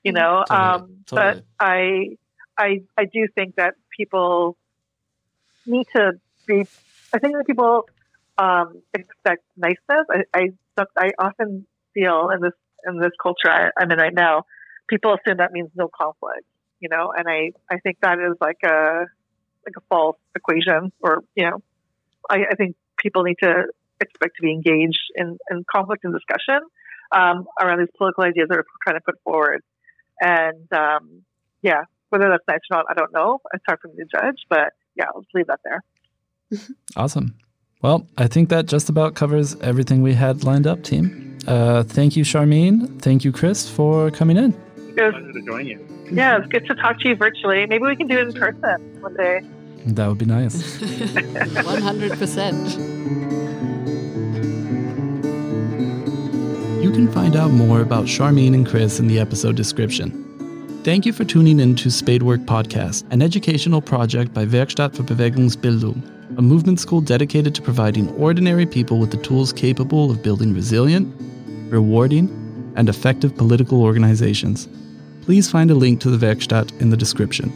[0.03, 0.43] you know.
[0.47, 1.41] Totally, um, totally.
[1.57, 2.17] But I,
[2.57, 4.57] I, I do think that people
[5.65, 6.13] need to
[6.47, 6.65] be.
[7.13, 7.87] I think that people
[8.37, 10.05] um, expect niceness.
[10.09, 12.53] I, I, I often feel in this
[12.85, 14.45] in this culture I, I'm in right now,
[14.87, 16.45] people assume that means no conflict,
[16.79, 19.05] you know, and I, I think that is like a
[19.65, 21.63] like a false equation, or you know,
[22.29, 23.63] I, I think people need to
[24.01, 26.59] expect to be engaged in, in conflict and discussion
[27.11, 29.61] um, around these political ideas that are trying to put forward.
[30.21, 31.23] And um,
[31.61, 33.41] yeah, whether that's nice or not, I don't know.
[33.53, 35.83] It's hard for me to judge, but yeah, let's leave that there.
[36.95, 37.35] awesome.
[37.81, 41.37] Well, I think that just about covers everything we had lined up, team.
[41.47, 42.99] Uh, thank you, Sharmeen.
[43.01, 44.53] Thank you, Chris, for coming in.
[44.53, 45.87] It was a pleasure to join you.
[46.11, 47.65] Yeah, it's good to talk to you virtually.
[47.65, 49.41] Maybe we can do it in person one day.
[49.87, 50.77] That would be nice.
[50.79, 53.74] 100%.
[56.95, 60.13] Can find out more about Sharmeen and Chris in the episode description.
[60.85, 66.01] Thank you for tuning in to Spadework Podcast, an educational project by Werkstatt für Bewegungsbildung,
[66.37, 71.13] a movement school dedicated to providing ordinary people with the tools capable of building resilient,
[71.69, 72.29] rewarding,
[72.77, 74.69] and effective political organizations.
[75.21, 77.51] Please find a link to the Werkstatt in the description.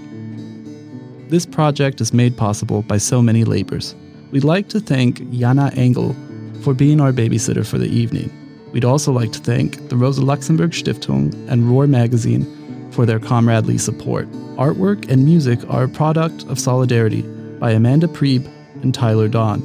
[1.29, 3.95] This project is made possible by so many labors.
[4.31, 6.13] We'd like to thank Jana Engel
[6.61, 8.29] for being our babysitter for the evening.
[8.71, 13.77] We'd also like to thank the Rosa Luxemburg Stiftung and Roar Magazine for their comradely
[13.77, 14.29] support.
[14.57, 17.21] Artwork and music are a product of Solidarity
[17.59, 18.45] by Amanda Prieb
[18.81, 19.61] and Tyler Dawn.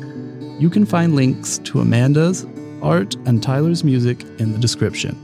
[0.61, 2.47] You can find links to Amanda's
[2.83, 5.19] art and Tyler's music in the description.